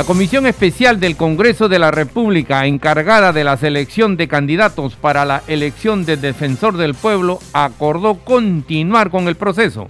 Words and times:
La 0.00 0.06
Comisión 0.06 0.46
Especial 0.46 0.98
del 0.98 1.14
Congreso 1.14 1.68
de 1.68 1.78
la 1.78 1.90
República, 1.90 2.64
encargada 2.64 3.34
de 3.34 3.44
la 3.44 3.58
selección 3.58 4.16
de 4.16 4.28
candidatos 4.28 4.94
para 4.94 5.26
la 5.26 5.42
elección 5.46 6.06
de 6.06 6.16
defensor 6.16 6.78
del 6.78 6.94
pueblo, 6.94 7.38
acordó 7.52 8.14
continuar 8.14 9.10
con 9.10 9.28
el 9.28 9.36
proceso. 9.36 9.88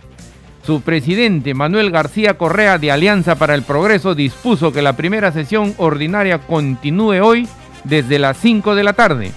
Su 0.67 0.81
presidente, 0.81 1.55
Manuel 1.55 1.93
García 1.93 2.37
Correa, 2.37 2.77
de 2.79 2.91
Alianza 2.91 3.37
para 3.37 3.55
el 3.55 3.63
Progreso, 3.63 4.17
dispuso 4.17 4.73
que 4.73 4.83
la 4.83 4.97
primera 4.97 5.31
sesión 5.31 5.75
ordinaria 5.77 6.39
continúe 6.39 7.21
hoy 7.23 7.49
desde 7.85 8.19
las 8.19 8.37
5 8.39 8.75
de 8.75 8.83
la 8.83 8.95
tarde. 8.95 9.31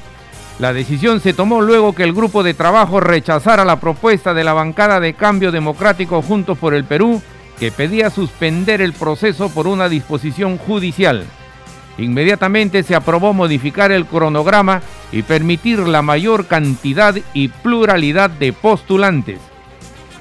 La 0.58 0.74
decisión 0.74 1.20
se 1.20 1.34
tomó 1.34 1.62
luego 1.62 1.94
que 1.94 2.04
el 2.04 2.14
grupo 2.14 2.42
de 2.42 2.56
trabajo 2.56 3.00
rechazara 3.00 3.64
la 3.64 3.80
propuesta 3.80 4.34
de 4.34 4.44
la 4.44 4.54
bancada 4.54 5.00
de 5.00 5.14
cambio 5.14 5.52
democrático 5.52 6.24
Juntos 6.24 6.58
por 6.58 6.74
el 6.74 6.84
Perú 6.84 7.22
que 7.60 7.72
pedía 7.72 8.10
suspender 8.10 8.82
el 8.82 8.94
proceso 8.94 9.50
por 9.50 9.68
una 9.68 9.90
disposición 9.90 10.58
judicial. 10.58 11.26
Inmediatamente 11.98 12.84
se 12.84 12.96
aprobó 12.96 13.34
modificar 13.34 13.92
el 13.92 14.06
cronograma 14.06 14.82
y 15.12 15.22
permitir 15.22 15.80
la 15.80 16.02
mayor 16.02 16.48
cantidad 16.48 17.16
y 17.34 17.50
pluralidad 17.50 18.30
de 18.30 18.52
postulantes. 18.52 19.40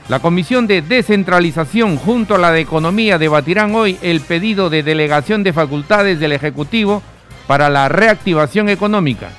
La 0.08 0.20
Comisión 0.20 0.66
de 0.66 0.83
Descentralización 0.83 1.97
junto 1.97 2.34
a 2.34 2.39
la 2.39 2.52
de 2.52 2.61
Economía 2.61 3.19
debatirán 3.19 3.74
hoy 3.74 3.98
el 4.02 4.20
pedido 4.20 4.69
de 4.69 4.83
delegación 4.83 5.42
de 5.42 5.52
facultades 5.52 6.20
del 6.20 6.33
Ejecutivo 6.33 7.02
para 7.46 7.70
la 7.70 7.89
reactivación 7.89 8.69
económica. 8.69 9.30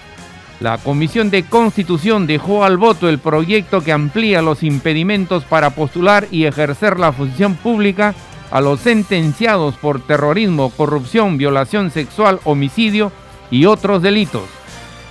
La 0.63 0.77
Comisión 0.77 1.29
de 1.29 1.43
Constitución 1.43 2.25
dejó 2.25 2.63
al 2.63 2.77
voto 2.77 3.09
el 3.09 3.19
proyecto 3.19 3.81
que 3.81 3.91
amplía 3.91 4.41
los 4.41 4.63
impedimentos 4.63 5.43
para 5.43 5.71
postular 5.71 6.25
y 6.31 6.45
ejercer 6.45 7.01
la 7.01 7.11
función 7.11 7.55
pública 7.55 8.15
a 8.49 8.61
los 8.61 8.79
sentenciados 8.79 9.75
por 9.75 9.99
terrorismo, 9.99 10.69
corrupción, 10.69 11.37
violación 11.37 11.91
sexual, 11.91 12.39
homicidio 12.45 13.11
y 13.51 13.65
otros 13.65 14.01
delitos. 14.01 14.43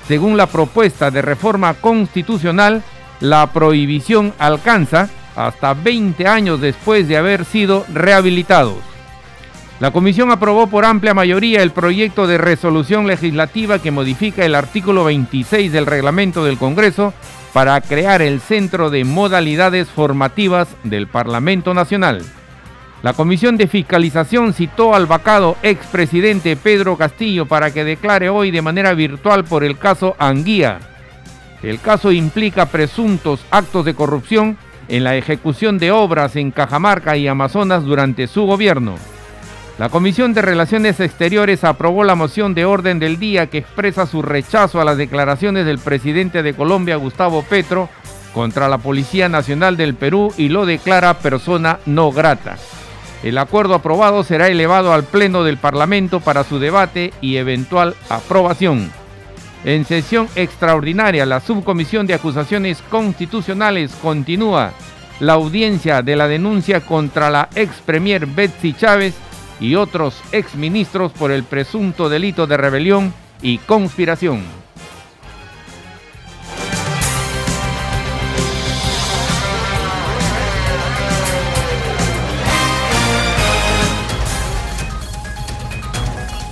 Según 0.09 0.39
la 0.39 0.47
propuesta 0.47 1.11
de 1.11 1.21
reforma 1.21 1.75
constitucional, 1.75 2.83
la 3.21 3.53
prohibición 3.53 4.33
alcanza 4.39 5.11
hasta 5.37 5.75
20 5.75 6.27
años 6.29 6.63
después 6.63 7.07
de 7.09 7.19
haber 7.19 7.45
sido 7.45 7.85
rehabilitados. 7.93 8.92
La 9.81 9.91
comisión 9.91 10.31
aprobó 10.31 10.69
por 10.69 10.85
amplia 10.85 11.13
mayoría 11.13 11.63
el 11.63 11.73
proyecto 11.73 12.27
de 12.27 12.39
resolución 12.39 13.07
legislativa 13.07 13.81
que 13.81 13.91
modifica 13.91 14.45
el 14.45 14.55
artículo 14.55 15.05
26 15.05 15.73
del 15.73 15.87
reglamento 15.87 16.45
del 16.45 16.59
Congreso 16.59 17.13
para 17.53 17.81
crear 17.81 18.23
el 18.23 18.41
Centro 18.41 18.91
de 18.91 19.05
Modalidades 19.05 19.89
Formativas 19.89 20.69
del 20.85 21.09
Parlamento 21.09 21.75
Nacional. 21.75 22.23
La 23.03 23.15
Comisión 23.15 23.57
de 23.57 23.67
Fiscalización 23.67 24.53
citó 24.53 24.95
al 24.95 25.07
vacado 25.07 25.57
expresidente 25.65 26.55
Pedro 26.55 26.97
Castillo 26.97 27.47
para 27.47 27.73
que 27.73 27.83
declare 27.83 28.29
hoy 28.29 28.53
de 28.53 28.63
manera 28.63 28.95
virtual 28.95 29.45
por 29.45 29.65
el 29.65 29.77
caso 29.77 30.15
Anguía. 30.21 30.79
El 31.65 31.81
caso 31.81 32.13
implica 32.13 32.67
presuntos 32.67 33.45
actos 33.51 33.85
de 33.85 33.95
corrupción 33.95 34.57
en 34.87 35.03
la 35.03 35.17
ejecución 35.17 35.79
de 35.79 35.91
obras 35.91 36.37
en 36.37 36.53
Cajamarca 36.53 37.17
y 37.17 37.27
Amazonas 37.27 37.83
durante 37.83 38.29
su 38.29 38.47
gobierno. 38.47 38.95
La 39.79 39.89
Comisión 39.89 40.35
de 40.35 40.43
Relaciones 40.43 41.01
Exteriores 41.01 41.65
aprobó 41.65 42.05
la 42.05 42.15
moción 42.15 42.55
de 42.55 42.67
orden 42.67 42.99
del 42.99 43.19
día 43.19 43.47
que 43.49 43.59
expresa 43.59 44.07
su 44.07 44.21
rechazo 44.21 44.81
a 44.81 44.85
las 44.85 44.99
declaraciones 44.99 45.65
del 45.65 45.79
presidente 45.79 46.43
de 46.43 46.55
Colombia, 46.55 46.97
Gustavo 46.97 47.43
Petro, 47.43 47.89
contra 48.35 48.69
la 48.69 48.79
Policía 48.79 49.29
Nacional 49.31 49.77
del 49.79 49.95
Perú 49.95 50.33
y 50.37 50.51
lo 50.51 50.67
declara 50.67 51.19
persona 51.19 51.79
no 51.87 52.13
grata. 52.13 52.59
El 53.23 53.39
acuerdo 53.39 53.75
aprobado 53.75 54.25
será 54.25 54.49
elevado 54.49 54.93
al 54.93 55.05
Pleno 55.05 55.43
del 55.43 55.57
Parlamento 55.57 56.21
para 56.21 56.45
su 56.45 56.59
debate 56.59 57.13
y 57.21 57.37
eventual 57.37 57.95
aprobación. 58.11 58.91
En 59.65 59.85
sesión 59.85 60.29
extraordinaria, 60.35 61.25
la 61.25 61.41
Subcomisión 61.41 62.07
de 62.07 62.15
Acusaciones 62.15 62.83
Constitucionales 62.91 63.93
continúa 64.03 64.73
la 65.21 65.35
audiencia 65.35 66.03
de 66.03 66.17
la 66.17 66.27
denuncia 66.27 66.81
contra 66.81 67.31
la 67.31 67.49
ex 67.55 67.77
premier 67.87 68.27
Betsy 68.27 68.73
Chávez 68.73 69.15
y 69.63 69.77
otros 69.77 70.21
exministros 70.33 71.13
por 71.13 71.31
el 71.31 71.45
presunto 71.45 72.09
delito 72.09 72.49
de 72.49 72.57
rebelión 72.57 73.15
y 73.41 73.59
conspiración. 73.59 74.43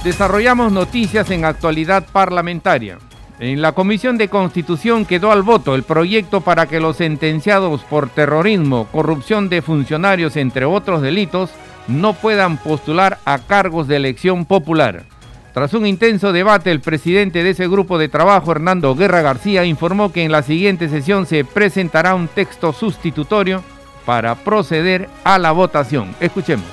Desarrollamos 0.04 0.72
noticias 0.72 1.31
en 1.31 1.44
actualidad 1.44 2.06
parlamentaria. 2.10 2.99
En 3.41 3.60
la 3.60 3.72
Comisión 3.72 4.19
de 4.19 4.28
Constitución 4.28 5.04
quedó 5.04 5.32
al 5.32 5.43
voto 5.43 5.75
el 5.75 5.82
proyecto 5.82 6.43
para 6.43 6.66
que 6.66 6.78
los 6.78 6.99
sentenciados 6.99 7.82
por 7.82 8.09
terrorismo, 8.09 8.87
corrupción 8.93 9.49
de 9.49 9.62
funcionarios, 9.62 10.37
entre 10.37 10.65
otros 10.65 11.03
delitos, 11.03 11.50
no 11.91 12.15
puedan 12.15 12.56
postular 12.59 13.19
a 13.25 13.39
cargos 13.39 13.89
de 13.89 13.97
elección 13.97 14.47
popular. 14.47 15.05
Tras 15.53 15.75
un 15.75 15.84
intenso 15.84 16.33
debate, 16.33 16.71
el 16.71 16.81
presidente 16.81 17.43
de 17.43 17.51
ese 17.51 17.67
grupo 17.67 17.99
de 17.99 18.09
trabajo, 18.09 18.53
Hernando 18.53 18.95
Guerra 18.95 19.21
García, 19.21 19.65
informó 19.65 20.12
que 20.12 20.23
en 20.23 20.31
la 20.31 20.43
siguiente 20.43 20.89
sesión 20.89 21.27
se 21.27 21.45
presentará 21.45 22.15
un 22.15 22.29
texto 22.29 22.73
sustitutorio 22.73 23.65
para 24.06 24.37
proceder 24.37 25.09
a 25.25 25.39
la 25.39 25.50
votación. 25.50 26.15
Escuchemos. 26.21 26.67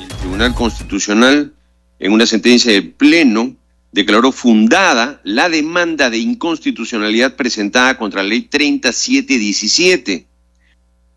El 0.00 0.08
Tribunal 0.08 0.54
Constitucional, 0.54 1.52
en 1.98 2.12
una 2.12 2.24
sentencia 2.24 2.72
de 2.72 2.82
pleno, 2.82 3.54
declaró 3.92 4.32
fundada 4.32 5.20
la 5.24 5.50
demanda 5.50 6.08
de 6.08 6.18
inconstitucionalidad 6.18 7.36
presentada 7.36 7.98
contra 7.98 8.22
la 8.22 8.30
ley 8.30 8.42
3717. 8.42 10.26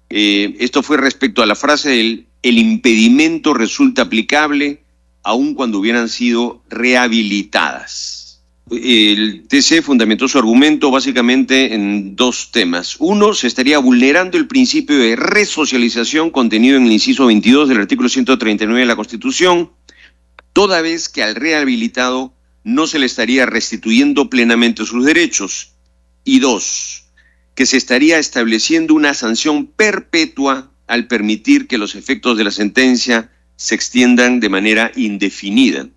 Eh, 0.10 0.56
esto 0.60 0.84
fue 0.84 0.98
respecto 0.98 1.42
a 1.42 1.46
la 1.46 1.56
frase 1.56 1.92
del 1.92 2.28
el 2.44 2.58
impedimento 2.60 3.54
resulta 3.54 4.04
aplicable 4.04 4.84
aun 5.24 5.56
cuando 5.56 5.80
hubieran 5.80 6.10
sido 6.10 6.62
rehabilitadas. 6.70 8.44
El 8.70 9.46
TC 9.48 9.82
fundamentó 9.82 10.28
su 10.28 10.38
argumento 10.38 10.92
básicamente 10.92 11.74
en 11.74 12.16
dos 12.16 12.52
temas. 12.52 12.98
Uno, 13.00 13.34
se 13.34 13.48
estaría 13.48 13.78
vulnerando 13.78 14.38
el 14.38 14.48
principio 14.48 14.98
de 14.98 15.16
resocialización 15.16 16.30
contenido 16.30 16.78
en 16.78 16.86
el 16.86 16.92
inciso 16.92 17.26
22 17.26 17.70
del 17.70 17.80
artículo 17.80 18.10
139 18.10 18.82
de 18.82 18.86
la 18.86 18.96
Constitución, 18.96 19.72
toda 20.52 20.82
vez 20.82 21.10
que 21.10 21.24
al 21.24 21.36
rehabilitado 21.36 22.34
no 22.64 22.88
se 22.88 23.00
le 23.00 23.06
estaría 23.06 23.46
restituyendo 23.46 24.30
plenamente 24.30 24.86
sus 24.86 25.06
derechos. 25.06 25.74
Y 26.26 26.40
dos, 26.40 27.06
que 27.56 27.66
se 27.66 27.78
estaría 27.78 28.18
estableciendo 28.18 28.94
una 28.94 29.14
sanción 29.14 29.68
perpetua 29.68 30.73
al 30.94 31.08
permitir 31.08 31.66
que 31.66 31.80
los 31.80 31.96
efectos 31.96 32.38
de 32.38 32.44
la 32.44 32.52
sentencia 32.52 33.32
se 33.56 33.74
extiendan 33.74 34.40
de 34.40 34.50
manera 34.50 34.92
indefinida. 34.96 35.88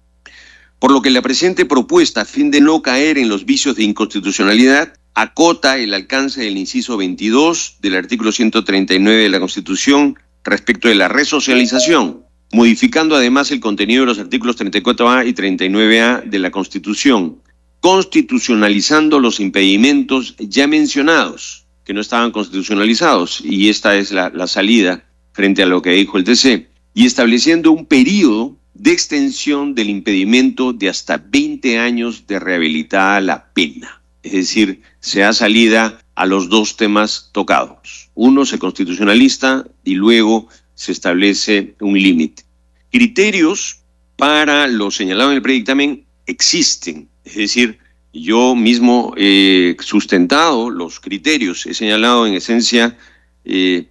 Por 0.78 0.90
lo 0.90 1.02
que 1.02 1.10
la 1.10 1.20
presente 1.20 1.66
propuesta, 1.66 2.22
a 2.22 2.24
fin 2.24 2.50
de 2.50 2.62
no 2.62 2.80
caer 2.80 3.18
en 3.18 3.28
los 3.28 3.44
vicios 3.44 3.76
de 3.76 3.82
inconstitucionalidad, 3.82 4.94
acota 5.12 5.76
el 5.76 5.92
alcance 5.92 6.40
del 6.40 6.56
inciso 6.56 6.96
22 6.96 7.76
del 7.80 7.94
artículo 7.94 8.32
139 8.32 9.24
de 9.24 9.28
la 9.28 9.38
Constitución 9.38 10.18
respecto 10.44 10.88
de 10.88 10.94
la 10.94 11.08
resocialización, 11.08 12.24
modificando 12.52 13.16
además 13.16 13.50
el 13.50 13.60
contenido 13.60 14.00
de 14.00 14.06
los 14.06 14.18
artículos 14.18 14.58
34A 14.58 15.28
y 15.28 15.34
39A 15.34 16.24
de 16.24 16.38
la 16.38 16.50
Constitución, 16.50 17.42
constitucionalizando 17.80 19.20
los 19.20 19.40
impedimentos 19.40 20.36
ya 20.38 20.66
mencionados 20.66 21.65
que 21.86 21.94
no 21.94 22.00
estaban 22.00 22.32
constitucionalizados, 22.32 23.40
y 23.44 23.68
esta 23.68 23.96
es 23.96 24.10
la, 24.10 24.46
salida 24.48 25.04
frente 25.32 25.62
a 25.62 25.66
lo 25.66 25.80
que 25.80 25.92
dijo 25.92 26.18
el 26.18 26.24
TC, 26.24 26.68
y 26.94 27.06
estableciendo 27.06 27.70
un 27.70 27.86
periodo 27.86 28.56
de 28.74 28.90
extensión 28.90 29.74
del 29.74 29.88
impedimento 29.88 30.72
de 30.72 30.88
hasta 30.88 31.16
20 31.16 31.78
años 31.78 32.26
de 32.26 32.40
rehabilitada 32.40 33.20
la 33.20 33.52
pena. 33.52 34.02
Es 34.24 34.32
decir, 34.32 34.82
se 34.98 35.20
da 35.20 35.32
salida 35.32 36.00
a 36.16 36.26
los 36.26 36.48
dos 36.48 36.76
temas 36.76 37.30
tocados. 37.32 38.10
Uno 38.14 38.44
se 38.44 38.58
constitucionalista 38.58 39.64
y 39.84 39.94
luego 39.94 40.48
se 40.74 40.90
establece 40.90 41.76
un 41.80 41.94
límite. 41.94 42.42
Criterios 42.90 43.82
para 44.16 44.66
lo 44.66 44.90
señalado 44.90 45.30
en 45.30 45.36
el 45.36 45.42
predictamen 45.42 46.04
existen, 46.26 47.08
es 47.24 47.36
decir, 47.36 47.78
Yo 48.18 48.54
mismo 48.54 49.12
he 49.16 49.76
sustentado 49.80 50.70
los 50.70 51.00
criterios, 51.00 51.66
he 51.66 51.74
señalado 51.74 52.26
en 52.26 52.32
esencia, 52.32 52.96
eh, 53.44 53.88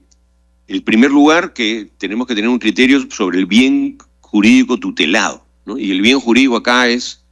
el 0.67 0.81
primer 0.81 1.11
lugar 1.11 1.53
que 1.53 1.89
tenemos 1.99 2.25
que 2.25 2.33
tener 2.33 2.49
un 2.49 2.57
criterio 2.57 3.05
sobre 3.11 3.37
el 3.37 3.45
bien 3.45 3.99
jurídico 4.21 4.79
tutelado, 4.79 5.45
y 5.77 5.91
el 5.91 6.01
bien 6.01 6.19
jurídico 6.19 6.55
acá 6.55 6.87
es 6.87 7.23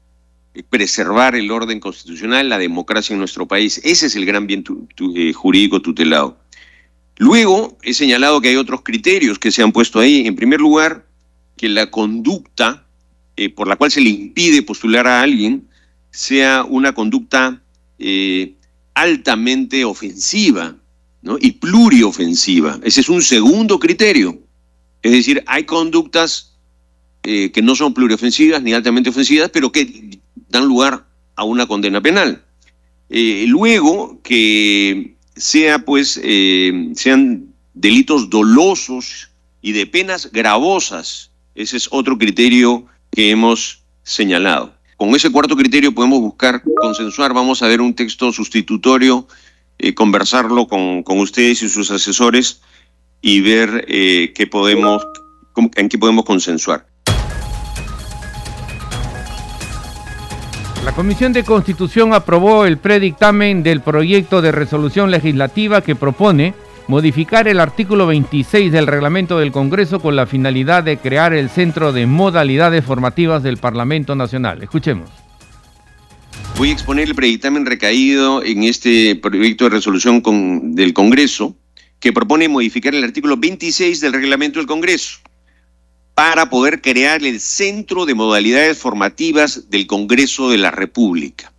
preservar 0.69 1.35
el 1.35 1.49
orden 1.49 1.79
constitucional, 1.79 2.49
la 2.49 2.59
democracia 2.59 3.13
en 3.13 3.19
nuestro 3.19 3.47
país. 3.47 3.81
Ese 3.83 4.05
es 4.05 4.15
el 4.15 4.25
gran 4.27 4.45
bien 4.45 4.63
eh, 5.15 5.33
jurídico 5.33 5.81
tutelado. 5.81 6.37
Luego 7.17 7.75
he 7.81 7.95
señalado 7.95 8.39
que 8.39 8.49
hay 8.49 8.55
otros 8.55 8.81
criterios 8.83 9.39
que 9.39 9.51
se 9.51 9.63
han 9.63 9.71
puesto 9.71 9.99
ahí. 9.99 10.27
En 10.27 10.35
primer 10.35 10.59
lugar, 10.61 11.07
que 11.57 11.69
la 11.69 11.89
conducta 11.89 12.85
eh, 13.35 13.49
por 13.49 13.67
la 13.67 13.77
cual 13.77 13.89
se 13.89 14.01
le 14.01 14.09
impide 14.09 14.61
postular 14.61 15.07
a 15.07 15.21
alguien 15.21 15.67
sea 16.13 16.63
una 16.63 16.93
conducta 16.93 17.61
eh, 17.99 18.53
altamente 18.93 19.83
ofensiva 19.83 20.77
y 21.41 21.51
pluriofensiva. 21.51 22.79
Ese 22.83 23.01
es 23.01 23.09
un 23.09 23.21
segundo 23.21 23.79
criterio. 23.79 24.39
Es 25.01 25.11
decir, 25.11 25.43
hay 25.47 25.65
conductas 25.65 26.55
que 27.21 27.61
no 27.61 27.75
son 27.75 27.93
pluriofensivas 27.93 28.61
ni 28.61 28.73
altamente 28.73 29.09
ofensivas, 29.09 29.49
pero 29.49 29.71
que 29.71 30.19
dan 30.49 30.65
lugar 30.65 31.05
a 31.35 31.43
una 31.43 31.65
condena 31.67 32.01
penal. 32.01 32.43
Eh, 33.09 33.45
luego 33.47 34.21
que 34.23 35.15
sea, 35.35 35.85
pues, 35.85 36.19
eh, 36.23 36.91
sean 36.95 37.53
delitos 37.73 38.29
dolosos 38.29 39.29
y 39.61 39.71
de 39.73 39.85
penas 39.85 40.31
gravosas. 40.31 41.31
Ese 41.55 41.77
es 41.77 41.87
otro 41.91 42.17
criterio 42.17 42.85
que 43.11 43.29
hemos 43.29 43.83
señalado. 44.03 44.75
Con 45.03 45.13
ese 45.13 45.33
cuarto 45.33 45.57
criterio 45.57 45.93
podemos 45.93 46.21
buscar 46.21 46.63
consensuar, 46.77 47.33
vamos 47.33 47.61
a 47.61 47.67
ver 47.67 47.81
un 47.81 47.93
texto 47.93 48.31
sustitutorio, 48.31 49.27
eh, 49.77 49.93
conversarlo 49.93 50.65
con, 50.65 51.03
ustedes 51.19 51.61
y 51.61 51.67
sus 51.67 51.91
asesores 51.91 52.61
y 53.21 53.41
ver 53.41 53.85
qué 53.85 54.47
podemos, 54.49 55.05
en 55.75 55.89
qué 55.89 55.97
podemos 55.97 56.23
consensuar. 56.23 56.87
La 60.85 60.93
Comisión 60.95 61.33
de 61.33 61.43
Constitución 61.43 62.13
aprobó 62.13 62.65
el 62.65 62.77
predictamen 62.77 63.61
del 63.61 63.81
proyecto 63.81 64.41
de 64.41 64.53
resolución 64.53 65.11
legislativa 65.11 65.81
que 65.81 65.97
propone 65.97 66.53
modificar 66.87 67.47
el 67.47 67.59
artículo 67.59 68.07
26 68.07 68.71
del 68.71 68.87
reglamento 68.87 69.39
del 69.39 69.51
Congreso 69.51 69.99
con 69.99 70.15
la 70.15 70.25
finalidad 70.27 70.83
de 70.83 70.97
crear 70.97 71.33
el 71.33 71.49
Centro 71.49 71.93
de 71.93 72.05
Modalidades 72.05 72.83
Formativas 72.83 73.43
del 73.43 73.57
Parlamento 73.57 74.15
Nacional. 74.15 74.61
Escuchemos. 74.61 75.09
Voy 76.57 76.69
a 76.69 76.73
exponer 76.73 77.07
el 77.07 77.15
predictamen 77.15 77.65
recaído 77.65 78.43
en 78.43 78.63
este 78.63 79.15
proyecto 79.15 79.65
de 79.65 79.71
resolución 79.71 80.21
del 80.75 80.93
Congreso 80.93 81.55
que 81.99 82.13
propone 82.13 82.49
modificar 82.49 82.93
el 82.93 83.03
artículo 83.03 83.37
26 83.37 84.01
del 84.01 84.13
reglamento 84.13 84.59
del 84.59 84.67
Congreso 84.67 85.19
para 86.13 86.49
poder 86.49 86.81
crear 86.81 87.23
el 87.23 87.39
Centro 87.39 88.05
de 88.05 88.13
Modalidades 88.13 88.77
Formativas 88.77 89.69
del 89.69 89.87
Congreso 89.87 90.49
de 90.49 90.57
la 90.57 90.69
República. 90.69 91.52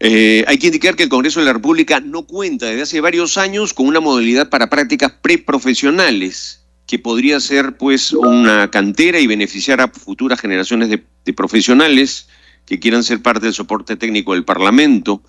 Eh, 0.00 0.44
hay 0.46 0.58
que 0.58 0.68
indicar 0.68 0.94
que 0.94 1.02
el 1.02 1.08
Congreso 1.08 1.40
de 1.40 1.46
la 1.46 1.52
República 1.52 2.00
no 2.00 2.22
cuenta 2.22 2.66
desde 2.66 2.82
hace 2.82 3.00
varios 3.00 3.36
años 3.36 3.74
con 3.74 3.86
una 3.86 4.00
modalidad 4.00 4.48
para 4.48 4.70
prácticas 4.70 5.12
preprofesionales 5.20 6.64
que 6.86 6.98
podría 6.98 7.40
ser 7.40 7.76
pues 7.76 8.12
una 8.12 8.70
cantera 8.70 9.18
y 9.18 9.26
beneficiar 9.26 9.80
a 9.80 9.88
futuras 9.88 10.40
generaciones 10.40 10.88
de, 10.88 11.02
de 11.24 11.32
profesionales 11.32 12.28
que 12.64 12.78
quieran 12.78 13.02
ser 13.02 13.22
parte 13.22 13.46
del 13.46 13.54
soporte 13.54 13.96
técnico 13.96 14.34
del 14.34 14.44
Parlamento 14.44 15.22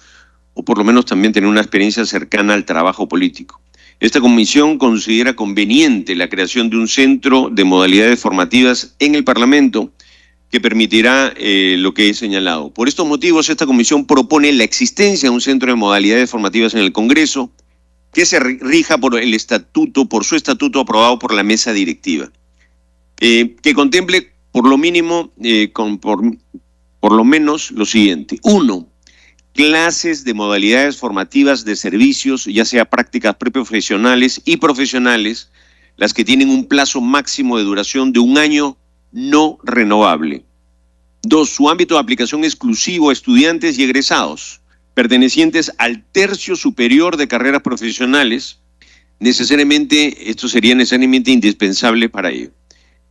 o 0.53 0.63
por 0.63 0.77
lo 0.77 0.83
menos 0.83 1.05
también 1.05 1.33
tener 1.33 1.49
una 1.49 1.61
experiencia 1.61 2.05
cercana 2.05 2.53
al 2.53 2.65
trabajo 2.65 3.07
político. 3.07 3.61
Esta 3.99 4.21
comisión 4.21 4.77
considera 4.77 5.35
conveniente 5.35 6.15
la 6.15 6.29
creación 6.29 6.69
de 6.69 6.77
un 6.77 6.87
centro 6.87 7.49
de 7.51 7.65
modalidades 7.65 8.19
formativas 8.19 8.95
en 8.99 9.15
el 9.15 9.23
Parlamento 9.23 9.91
que 10.49 10.59
permitirá 10.59 11.31
eh, 11.37 11.75
lo 11.77 11.93
que 11.93 12.09
he 12.09 12.13
señalado. 12.13 12.71
Por 12.73 12.87
estos 12.87 13.05
motivos, 13.07 13.49
esta 13.49 13.65
comisión 13.65 14.05
propone 14.05 14.51
la 14.51 14.63
existencia 14.63 15.29
de 15.29 15.35
un 15.35 15.41
centro 15.41 15.69
de 15.69 15.75
modalidades 15.75 16.29
formativas 16.29 16.73
en 16.73 16.79
el 16.79 16.91
Congreso 16.91 17.51
que 18.13 18.25
se 18.25 18.39
rija 18.39 18.97
por 18.97 19.19
el 19.19 19.33
estatuto, 19.33 20.09
por 20.09 20.25
su 20.25 20.35
estatuto 20.35 20.79
aprobado 20.79 21.19
por 21.19 21.33
la 21.33 21.43
mesa 21.43 21.73
directiva, 21.73 22.31
eh, 23.19 23.55
que 23.61 23.75
contemple 23.75 24.31
por 24.51 24.67
lo 24.67 24.79
mínimo, 24.79 25.31
eh, 25.43 25.71
por, 26.01 26.21
por 26.99 27.11
lo 27.11 27.23
menos 27.23 27.69
lo 27.69 27.85
siguiente. 27.85 28.39
Uno, 28.41 28.87
clases 29.53 30.23
de 30.23 30.33
modalidades 30.33 30.97
formativas 30.97 31.65
de 31.65 31.75
servicios, 31.75 32.45
ya 32.45 32.65
sea 32.65 32.85
prácticas 32.85 33.35
preprofesionales 33.35 34.41
y 34.45 34.57
profesionales, 34.57 35.51
las 35.97 36.13
que 36.13 36.25
tienen 36.25 36.49
un 36.49 36.65
plazo 36.65 37.01
máximo 37.01 37.57
de 37.57 37.65
duración 37.65 38.11
de 38.11 38.19
un 38.19 38.39
año 38.39 38.77
no 39.11 39.57
renovable. 39.63 40.45
Dos, 41.21 41.49
su 41.49 41.69
ámbito 41.69 41.95
de 41.95 42.01
aplicación 42.01 42.43
exclusivo 42.43 43.09
a 43.09 43.13
estudiantes 43.13 43.77
y 43.77 43.83
egresados, 43.83 44.61
pertenecientes 44.93 45.71
al 45.77 46.03
tercio 46.11 46.55
superior 46.55 47.17
de 47.17 47.27
carreras 47.27 47.61
profesionales, 47.61 48.59
necesariamente, 49.19 50.29
esto 50.29 50.47
sería 50.47 50.75
necesariamente 50.75 51.31
indispensable 51.31 52.09
para 52.09 52.31
ello. 52.31 52.51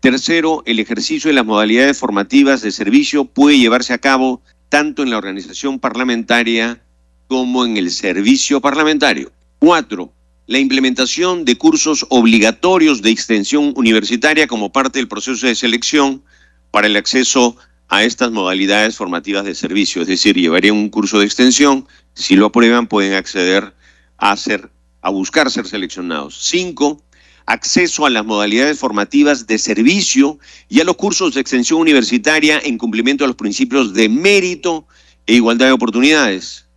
Tercero, 0.00 0.62
el 0.64 0.78
ejercicio 0.78 1.28
de 1.28 1.34
las 1.34 1.44
modalidades 1.44 1.98
formativas 1.98 2.62
de 2.62 2.70
servicio 2.70 3.24
puede 3.24 3.58
llevarse 3.58 3.92
a 3.92 3.98
cabo 3.98 4.42
tanto 4.68 5.02
en 5.02 5.10
la 5.10 5.18
organización 5.18 5.78
parlamentaria 5.78 6.82
como 7.26 7.64
en 7.64 7.76
el 7.76 7.90
servicio 7.90 8.60
parlamentario. 8.60 9.32
Cuatro, 9.58 10.12
la 10.48 10.58
implementación 10.58 11.44
de 11.44 11.58
cursos 11.58 12.06
obligatorios 12.08 13.02
de 13.02 13.10
extensión 13.10 13.74
universitaria 13.76 14.46
como 14.46 14.72
parte 14.72 14.98
del 14.98 15.06
proceso 15.06 15.46
de 15.46 15.54
selección 15.54 16.22
para 16.70 16.86
el 16.86 16.96
acceso 16.96 17.54
a 17.88 18.02
estas 18.02 18.30
modalidades 18.30 18.96
formativas 18.96 19.44
de 19.44 19.54
servicio. 19.54 20.00
Es 20.00 20.08
decir, 20.08 20.36
llevarían 20.36 20.74
un 20.74 20.88
curso 20.88 21.18
de 21.18 21.26
extensión, 21.26 21.86
si 22.14 22.34
lo 22.34 22.46
aprueban 22.46 22.86
pueden 22.86 23.12
acceder 23.12 23.74
a, 24.16 24.34
ser, 24.38 24.70
a 25.02 25.10
buscar 25.10 25.50
ser 25.50 25.66
seleccionados. 25.66 26.38
Cinco, 26.40 27.02
acceso 27.44 28.06
a 28.06 28.10
las 28.10 28.24
modalidades 28.24 28.78
formativas 28.78 29.46
de 29.46 29.58
servicio 29.58 30.38
y 30.70 30.80
a 30.80 30.84
los 30.84 30.96
cursos 30.96 31.34
de 31.34 31.42
extensión 31.42 31.78
universitaria 31.78 32.58
en 32.58 32.78
cumplimiento 32.78 33.22
a 33.22 33.26
los 33.26 33.36
principios 33.36 33.92
de 33.92 34.08
mérito 34.08 34.86
e 35.26 35.34
igualdad 35.34 35.66
de 35.66 35.72
oportunidades. 35.72 36.67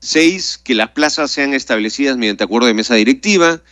Seis, 0.00 0.60
que 0.62 0.74
las 0.74 0.90
plazas 0.90 1.30
sean 1.30 1.54
establecidas 1.54 2.16
mediante 2.16 2.44
acuerdo 2.44 2.66
de 2.66 2.74
mesa 2.74 2.94
directiva. 2.94 3.62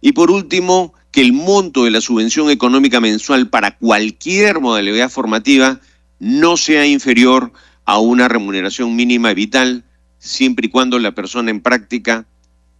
Y 0.00 0.12
por 0.12 0.30
último, 0.30 0.94
que 1.10 1.22
el 1.22 1.32
monto 1.32 1.84
de 1.84 1.90
la 1.90 2.00
subvención 2.00 2.50
económica 2.50 3.00
mensual 3.00 3.48
para 3.48 3.78
cualquier 3.78 4.60
modalidad 4.60 5.10
formativa 5.10 5.80
no 6.18 6.56
sea 6.56 6.86
inferior 6.86 7.52
a 7.84 7.98
una 7.98 8.28
remuneración 8.28 8.94
mínima 8.96 9.32
vital, 9.32 9.84
siempre 10.18 10.66
y 10.66 10.70
cuando 10.70 10.98
la 10.98 11.14
persona 11.14 11.50
en 11.50 11.60
práctica 11.60 12.26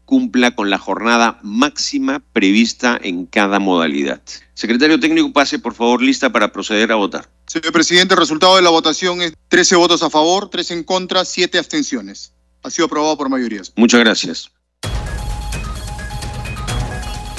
cumpla 0.05 0.55
con 0.55 0.71
la 0.71 0.79
jornada 0.79 1.39
máxima 1.43 2.23
prevista 2.33 2.99
en 3.03 3.27
cada 3.27 3.59
modalidad. 3.59 4.23
Secretario 4.55 5.01
técnico, 5.01 5.33
pase 5.33 5.59
por 5.59 5.75
favor 5.75 6.01
lista 6.01 6.31
para 6.31 6.53
proceder 6.53 6.93
a 6.93 6.97
votar. 6.97 7.29
Señor 7.47 7.73
presidente, 7.73 8.15
el 8.15 8.21
resultado 8.21 8.57
de 8.57 8.63
la 8.63 8.71
votación 8.71 9.21
es 9.21 9.35
13 9.49 9.77
votos 9.77 10.03
a 10.03 10.11
favor, 10.11 10.49
3 10.49 10.71
en 10.73 10.85
contra, 10.85 11.25
7 11.25 11.59
abstenciones. 11.59 12.33
Ha 12.63 12.71
sido 12.71 12.87
aprobado 12.87 13.17
por 13.17 13.29
mayoría. 13.29 13.63
Muchas 13.77 14.01
gracias. 14.01 14.51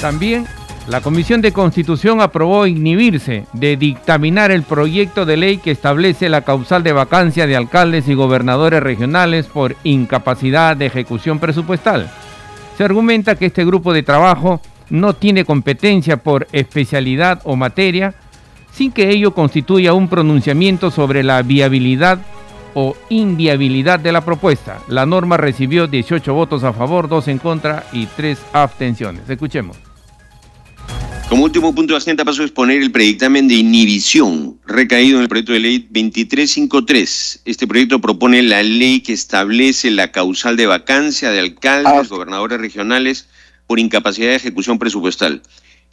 También 0.00 0.46
la 0.88 1.02
Comisión 1.02 1.42
de 1.42 1.52
Constitución 1.52 2.22
aprobó 2.22 2.66
inhibirse 2.66 3.44
de 3.52 3.76
dictaminar 3.76 4.50
el 4.50 4.62
proyecto 4.62 5.26
de 5.26 5.36
ley 5.36 5.58
que 5.58 5.70
establece 5.70 6.30
la 6.30 6.42
causal 6.42 6.82
de 6.82 6.92
vacancia 6.92 7.46
de 7.46 7.56
alcaldes 7.56 8.08
y 8.08 8.14
gobernadores 8.14 8.82
regionales 8.82 9.44
por 9.46 9.76
incapacidad 9.84 10.76
de 10.78 10.86
ejecución 10.86 11.40
presupuestal. 11.40 12.10
Se 12.78 12.84
argumenta 12.84 13.34
que 13.34 13.46
este 13.46 13.66
grupo 13.66 13.92
de 13.92 14.02
trabajo 14.02 14.62
no 14.88 15.12
tiene 15.12 15.44
competencia 15.44 16.16
por 16.16 16.46
especialidad 16.52 17.42
o 17.44 17.54
materia, 17.54 18.14
sin 18.72 18.90
que 18.90 19.10
ello 19.10 19.34
constituya 19.34 19.92
un 19.92 20.08
pronunciamiento 20.08 20.90
sobre 20.90 21.22
la 21.22 21.42
viabilidad 21.42 22.20
o 22.74 22.96
inviabilidad 23.08 24.00
de 24.00 24.12
la 24.12 24.24
propuesta. 24.24 24.82
La 24.88 25.06
norma 25.06 25.36
recibió 25.36 25.86
18 25.86 26.32
votos 26.34 26.64
a 26.64 26.72
favor, 26.72 27.08
2 27.08 27.28
en 27.28 27.38
contra 27.38 27.86
y 27.92 28.06
3 28.06 28.38
abstenciones. 28.52 29.28
Escuchemos. 29.28 29.76
Como 31.28 31.44
último 31.44 31.74
punto 31.74 31.92
de 31.92 31.98
agenda 31.98 32.24
paso 32.24 32.40
a 32.40 32.46
exponer 32.46 32.80
el 32.80 32.90
predictamen 32.90 33.48
de 33.48 33.56
inhibición 33.56 34.58
recaído 34.66 35.18
en 35.18 35.24
el 35.24 35.28
proyecto 35.28 35.52
de 35.52 35.60
ley 35.60 35.78
2353. 35.80 37.42
Este 37.44 37.66
proyecto 37.66 38.00
propone 38.00 38.40
la 38.40 38.62
ley 38.62 39.00
que 39.00 39.12
establece 39.12 39.90
la 39.90 40.10
causal 40.10 40.56
de 40.56 40.66
vacancia 40.66 41.30
de 41.30 41.40
alcaldes, 41.40 41.92
ah. 41.92 42.02
gobernadores 42.08 42.58
regionales 42.58 43.28
por 43.66 43.78
incapacidad 43.78 44.28
de 44.28 44.36
ejecución 44.36 44.78
presupuestal. 44.78 45.42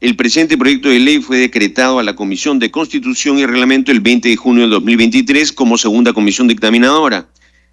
El 0.01 0.17
presente 0.17 0.57
proyecto 0.57 0.89
de 0.89 0.99
ley 0.99 1.21
fue 1.21 1.37
decretado 1.37 1.99
a 1.99 2.03
la 2.03 2.17
Comisión 2.17 2.59
de 2.59 2.69
Constitución 2.69 3.39
y 3.39 3.45
Reglamento 3.45 3.93
el 3.93 4.01
20 4.01 4.27
de 4.27 4.35
junio 4.35 4.63
del 4.63 4.71
2023 4.71 5.53
como 5.53 5.77
segunda 5.77 6.11
comisión 6.11 6.49
dictaminadora. 6.49 7.29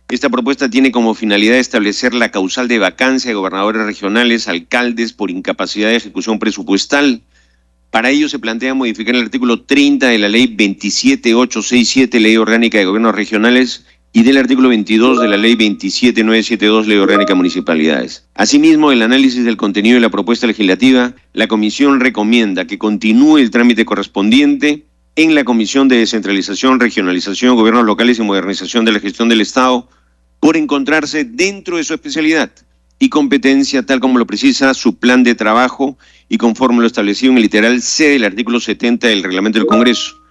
Esta 0.09 0.31
propuesta 0.31 0.71
tiene 0.71 0.93
como 0.93 1.14
finalidad 1.14 1.57
establecer 1.57 2.14
la 2.14 2.31
causal 2.31 2.69
de 2.69 2.79
vacancia 2.79 3.31
de 3.31 3.35
gobernadores 3.35 3.83
regionales, 3.83 4.47
alcaldes 4.47 5.12
por 5.12 5.33
incapacidad 5.33 5.88
de 5.88 5.97
ejecución 5.97 6.38
presupuestal. 6.38 7.23
Para 7.91 8.11
ello 8.11 8.29
se 8.29 8.38
plantea 8.38 8.73
modificar 8.73 9.17
el 9.17 9.23
artículo 9.23 9.62
30 9.62 10.07
de 10.07 10.19
la 10.19 10.29
ley 10.29 10.47
27867, 10.47 12.21
Ley 12.21 12.37
Orgánica 12.37 12.79
de 12.79 12.85
Gobiernos 12.85 13.17
Regionales, 13.17 13.85
y 14.14 14.23
del 14.25 14.37
artículo 14.37 14.69
22 14.69 15.21
de 15.21 15.28
la 15.28 15.38
ley 15.38 15.54
27972, 15.54 16.87
Ley 16.87 16.99
Orgánica 16.99 17.33
de 17.33 17.37
Municipalidades. 17.37 18.26
Asimismo, 18.35 18.92
el 18.92 19.00
análisis 19.00 19.45
del 19.45 19.57
contenido 19.57 19.95
de 19.95 20.00
la 20.00 20.11
propuesta 20.11 20.47
legislativa, 20.47 21.14
la 21.33 21.49
Comisión 21.49 21.99
recomienda 21.99 22.66
que 22.66 22.78
continúe 22.78 23.38
el 23.38 23.50
trámite 23.50 23.87
correspondiente 23.87 24.85
en 25.16 25.35
la 25.35 25.45
Comisión 25.45 25.88
de 25.88 25.97
Descentralización, 25.97 26.78
Regionalización, 26.78 27.57
Gobiernos 27.57 27.87
Locales 27.87 28.19
y 28.19 28.23
Modernización 28.23 28.85
de 28.85 28.92
la 28.92 29.00
Gestión 29.00 29.31
del 29.31 29.40
Estado, 29.40 29.88
por 30.40 30.57
encontrarse 30.57 31.25
dentro 31.25 31.78
de 31.78 31.85
su 31.85 31.95
especialidad 31.95 32.52
y 32.99 33.09
competencia, 33.09 33.85
tal 33.85 34.00
como 34.00 34.19
lo 34.19 34.26
precisa 34.26 34.75
su 34.75 34.99
plan 34.99 35.25
de 35.25 35.35
trabajo 35.35 35.97
y 36.28 36.37
conforme 36.37 36.81
lo 36.81 36.87
establecido 36.87 37.33
en 37.33 37.38
el 37.38 37.45
literal 37.45 37.81
C 37.81 38.11
del 38.11 38.25
artículo 38.25 38.61
70 38.61 39.09
del 39.09 39.23
reglamento 39.23 39.59
del 39.59 39.66
Congreso. 39.66 40.23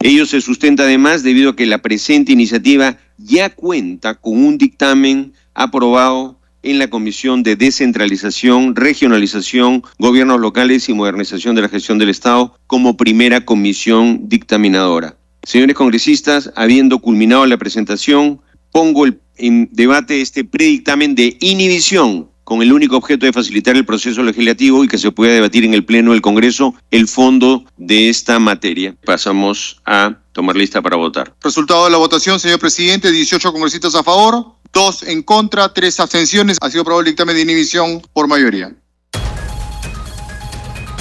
Ello 0.00 0.26
se 0.26 0.40
sustenta 0.40 0.82
además 0.82 1.22
debido 1.22 1.50
a 1.50 1.56
que 1.56 1.64
la 1.64 1.78
presente 1.78 2.32
iniciativa 2.32 2.98
ya 3.18 3.50
cuenta 3.50 4.14
con 4.14 4.44
un 4.44 4.58
dictamen 4.58 5.32
aprobado 5.54 6.38
en 6.62 6.78
la 6.78 6.88
Comisión 6.88 7.42
de 7.42 7.56
Descentralización, 7.56 8.76
Regionalización, 8.76 9.82
Gobiernos 9.98 10.40
Locales 10.40 10.88
y 10.88 10.94
Modernización 10.94 11.56
de 11.56 11.62
la 11.62 11.68
Gestión 11.68 11.98
del 11.98 12.08
Estado 12.08 12.54
como 12.66 12.96
primera 12.96 13.44
comisión 13.44 14.28
dictaminadora. 14.28 15.16
Señores 15.42 15.74
congresistas, 15.74 16.52
habiendo 16.54 17.00
culminado 17.00 17.46
la 17.46 17.58
presentación, 17.58 18.40
pongo 18.70 19.06
en 19.36 19.68
debate 19.72 20.20
este 20.20 20.44
predictamen 20.44 21.14
de 21.14 21.36
inhibición 21.40 22.31
con 22.44 22.62
el 22.62 22.72
único 22.72 22.96
objeto 22.96 23.26
de 23.26 23.32
facilitar 23.32 23.76
el 23.76 23.84
proceso 23.84 24.22
legislativo 24.22 24.84
y 24.84 24.88
que 24.88 24.98
se 24.98 25.10
pueda 25.10 25.32
debatir 25.32 25.64
en 25.64 25.74
el 25.74 25.84
Pleno 25.84 26.12
del 26.12 26.20
Congreso 26.20 26.74
el 26.90 27.08
fondo 27.08 27.64
de 27.76 28.08
esta 28.08 28.38
materia. 28.38 28.94
Pasamos 29.04 29.80
a 29.84 30.16
tomar 30.32 30.56
lista 30.56 30.82
para 30.82 30.96
votar. 30.96 31.34
Resultado 31.42 31.84
de 31.84 31.90
la 31.90 31.98
votación, 31.98 32.40
señor 32.40 32.58
presidente, 32.58 33.10
18 33.10 33.52
congresistas 33.52 33.94
a 33.94 34.02
favor, 34.02 34.46
2 34.72 35.02
en 35.04 35.22
contra, 35.22 35.72
3 35.72 36.00
abstenciones. 36.00 36.58
Ha 36.60 36.70
sido 36.70 36.82
aprobado 36.82 37.00
el 37.00 37.06
dictamen 37.06 37.36
de 37.36 37.42
inhibición 37.42 38.02
por 38.12 38.26
mayoría. 38.26 38.72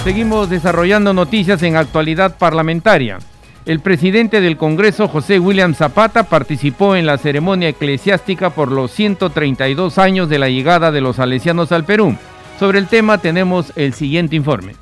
Seguimos 0.03 0.49
desarrollando 0.49 1.13
noticias 1.13 1.61
en 1.61 1.75
actualidad 1.75 2.37
parlamentaria. 2.37 3.19
El 3.65 3.79
presidente 3.79 4.41
del 4.41 4.57
Congreso, 4.57 5.07
José 5.07 5.39
William 5.39 5.75
Zapata, 5.75 6.23
participó 6.23 6.95
en 6.95 7.05
la 7.05 7.19
ceremonia 7.19 7.69
eclesiástica 7.69 8.49
por 8.49 8.71
los 8.71 8.91
132 8.91 9.99
años 9.99 10.29
de 10.29 10.39
la 10.39 10.49
llegada 10.49 10.91
de 10.91 11.01
los 11.01 11.17
salesianos 11.17 11.71
al 11.71 11.85
Perú. 11.85 12.15
Sobre 12.59 12.79
el 12.79 12.87
tema 12.87 13.19
tenemos 13.19 13.71
el 13.75 13.93
siguiente 13.93 14.35
informe. 14.35 14.75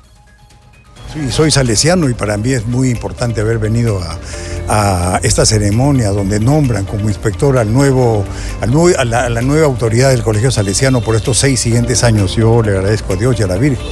Sí, 1.12 1.30
soy 1.30 1.50
salesiano 1.50 2.08
y 2.08 2.14
para 2.14 2.36
mí 2.36 2.52
es 2.52 2.66
muy 2.66 2.88
importante 2.88 3.40
haber 3.40 3.58
venido 3.58 4.00
a, 4.00 5.18
esta 5.24 5.44
ceremonia 5.44 6.10
donde 6.10 6.38
nombran 6.38 6.84
como 6.84 7.08
inspector 7.08 7.58
al 7.58 7.72
nuevo, 7.72 8.24
a, 8.60 9.04
la, 9.04 9.42
nueva 9.42 9.66
autoridad 9.66 10.10
del 10.10 10.22
Colegio 10.22 10.52
Salesiano 10.52 11.00
por 11.00 11.16
estos 11.16 11.38
seis 11.38 11.58
siguientes 11.58 12.04
años. 12.04 12.36
Yo 12.36 12.62
le 12.62 12.70
agradezco 12.70 13.14
a 13.14 13.16
Dios 13.16 13.40
y 13.40 13.42
a 13.42 13.48
la 13.48 13.56
Virgen 13.56 13.84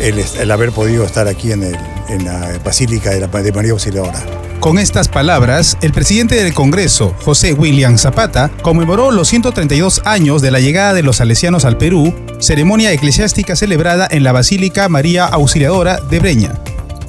el, 0.00 0.50
haber 0.50 0.72
podido 0.72 1.04
estar 1.04 1.28
aquí 1.28 1.52
en, 1.52 1.62
la 2.18 2.58
Basílica 2.64 3.10
de 3.10 3.52
María 3.52 3.72
Auxiliadora. 3.72 4.24
Con 4.60 4.78
estas 4.78 5.08
palabras, 5.08 5.78
el 5.80 5.92
presidente 5.92 6.34
del 6.34 6.52
Congreso, 6.52 7.14
José 7.22 7.54
William 7.54 7.96
Zapata, 7.96 8.50
conmemoró 8.62 9.10
los 9.10 9.28
132 9.28 10.02
años 10.04 10.42
de 10.42 10.50
la 10.50 10.60
llegada 10.60 10.92
de 10.92 11.02
los 11.02 11.16
salesianos 11.16 11.64
al 11.64 11.78
Perú, 11.78 12.14
ceremonia 12.40 12.92
eclesiástica 12.92 13.56
celebrada 13.56 14.06
en 14.10 14.22
la 14.22 14.32
Basílica 14.32 14.88
María 14.88 15.24
Auxiliadora 15.24 16.00
de 16.00 16.18
Breña. 16.18 16.60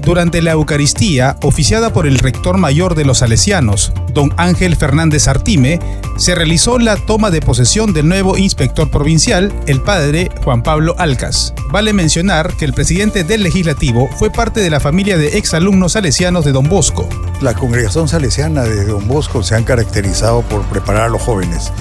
Durante 0.02 0.42
la 0.42 0.52
Eucaristía, 0.52 1.36
oficiada 1.44 1.94
por 1.94 2.08
el 2.08 2.18
rector 2.18 2.58
mayor 2.58 2.96
de 2.96 3.06
los 3.06 3.20
Salesianos, 3.20 3.94
don 4.14 4.34
Ángel 4.38 4.76
Fernández 4.76 5.28
Artime, 5.28 5.80
se 6.18 6.36
realizó 6.36 6.78
la 6.78 6.96
toma 6.98 7.32
de 7.32 7.42
posesión 7.42 7.94
del 7.94 8.08
nuevo 8.08 8.38
inspector 8.38 8.90
provincial, 8.90 9.54
el 9.68 9.82
padre 9.82 10.30
Juan 10.44 10.64
Pablo 10.64 10.96
Alcas. 10.98 11.54
Vale 11.72 11.94
mencionar 11.94 12.56
que 12.58 12.66
el 12.66 12.74
presidente 12.74 13.24
del 13.24 13.44
legislativo 13.44 14.10
fue 14.18 14.30
parte 14.30 14.60
de 14.60 14.70
la 14.70 14.80
familia 14.80 15.18
de 15.18 15.38
exalumnos 15.38 15.94
salesianos 15.94 16.46
de 16.46 16.52
Don 16.52 16.68
Bosco. 16.70 17.08
La 17.42 17.54
congregación 17.54 18.08
salesiana 18.08 18.64
de 18.64 18.86
Don 18.86 19.08
Bosco 19.08 19.42
se 19.42 19.56
han 19.56 19.64
caracterizado 19.64 20.42
por 20.44 20.64
preparar 20.66 21.04
a 21.04 21.10
los 21.10 21.22
jóvenes. 21.22 21.72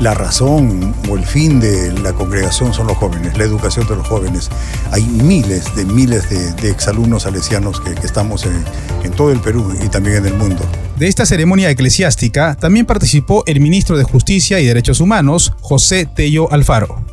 La 0.00 0.14
razón 0.14 0.94
o 1.10 1.16
el 1.16 1.24
fin 1.24 1.58
de 1.58 1.90
la 2.00 2.12
congregación 2.12 2.72
son 2.72 2.86
los 2.86 2.96
jóvenes, 2.96 3.36
la 3.36 3.44
educación 3.44 3.86
de 3.88 3.96
los 3.96 4.06
jóvenes. 4.06 4.48
Hay 4.92 5.02
miles 5.04 5.74
de 5.74 5.84
miles 5.84 6.28
de, 6.30 6.70
exalumnos 6.70 7.24
salesianos 7.24 7.80
que, 7.80 7.90
estamos 8.06 8.46
en, 8.46 8.64
en 9.02 9.10
todo 9.12 9.32
el 9.32 9.40
Perú 9.40 9.74
y 9.82 9.88
también 9.88 10.18
en 10.18 10.26
el 10.26 10.34
mundo. 10.34 10.64
De 10.98 11.06
esta 11.06 11.24
ceremonia 11.26 11.70
eclesiástica 11.70 12.56
también 12.56 12.84
participó 12.84 13.44
el 13.46 13.60
ministro 13.60 13.96
de 13.96 14.02
Justicia 14.02 14.58
y 14.58 14.66
Derechos 14.66 15.00
Humanos, 15.00 15.52
José 15.60 16.06
Tello 16.12 16.50
Alfaro. 16.50 17.04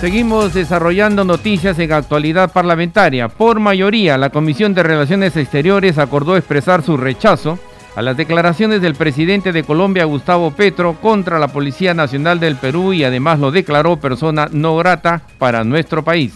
Seguimos 0.00 0.54
desarrollando 0.54 1.22
noticias 1.26 1.78
en 1.78 1.92
actualidad 1.92 2.50
parlamentaria. 2.50 3.28
Por 3.28 3.60
mayoría, 3.60 4.16
la 4.16 4.30
Comisión 4.30 4.72
de 4.72 4.82
Relaciones 4.82 5.36
Exteriores 5.36 5.98
acordó 5.98 6.34
expresar 6.34 6.82
su 6.82 6.96
rechazo 6.96 7.58
a 7.94 8.00
las 8.00 8.16
declaraciones 8.16 8.80
del 8.80 8.94
presidente 8.94 9.52
de 9.52 9.64
Colombia, 9.64 10.06
Gustavo 10.06 10.50
Petro, 10.50 10.98
contra 10.98 11.38
la 11.38 11.48
Policía 11.48 11.92
Nacional 11.92 12.40
del 12.40 12.56
Perú 12.56 12.94
y 12.94 13.04
además 13.04 13.38
lo 13.38 13.50
declaró 13.50 14.00
persona 14.00 14.48
no 14.50 14.78
grata 14.78 15.26
para 15.38 15.62
nuestro 15.62 16.02
país. 16.02 16.32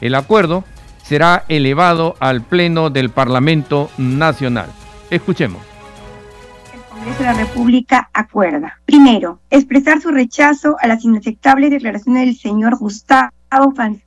El 0.00 0.16
acuerdo 0.16 0.64
será 1.10 1.42
elevado 1.48 2.14
al 2.20 2.40
Pleno 2.40 2.88
del 2.88 3.10
Parlamento 3.10 3.90
Nacional. 3.98 4.70
Escuchemos. 5.10 5.60
El 6.72 6.82
Congreso 6.82 7.18
de 7.18 7.24
la 7.24 7.32
República 7.32 8.10
acuerda. 8.14 8.78
Primero, 8.84 9.40
expresar 9.50 10.00
su 10.00 10.12
rechazo 10.12 10.76
a 10.80 10.86
las 10.86 11.04
inaceptables 11.04 11.72
declaraciones 11.72 12.26
del 12.26 12.36
señor 12.36 12.76
Gustavo 12.78 13.32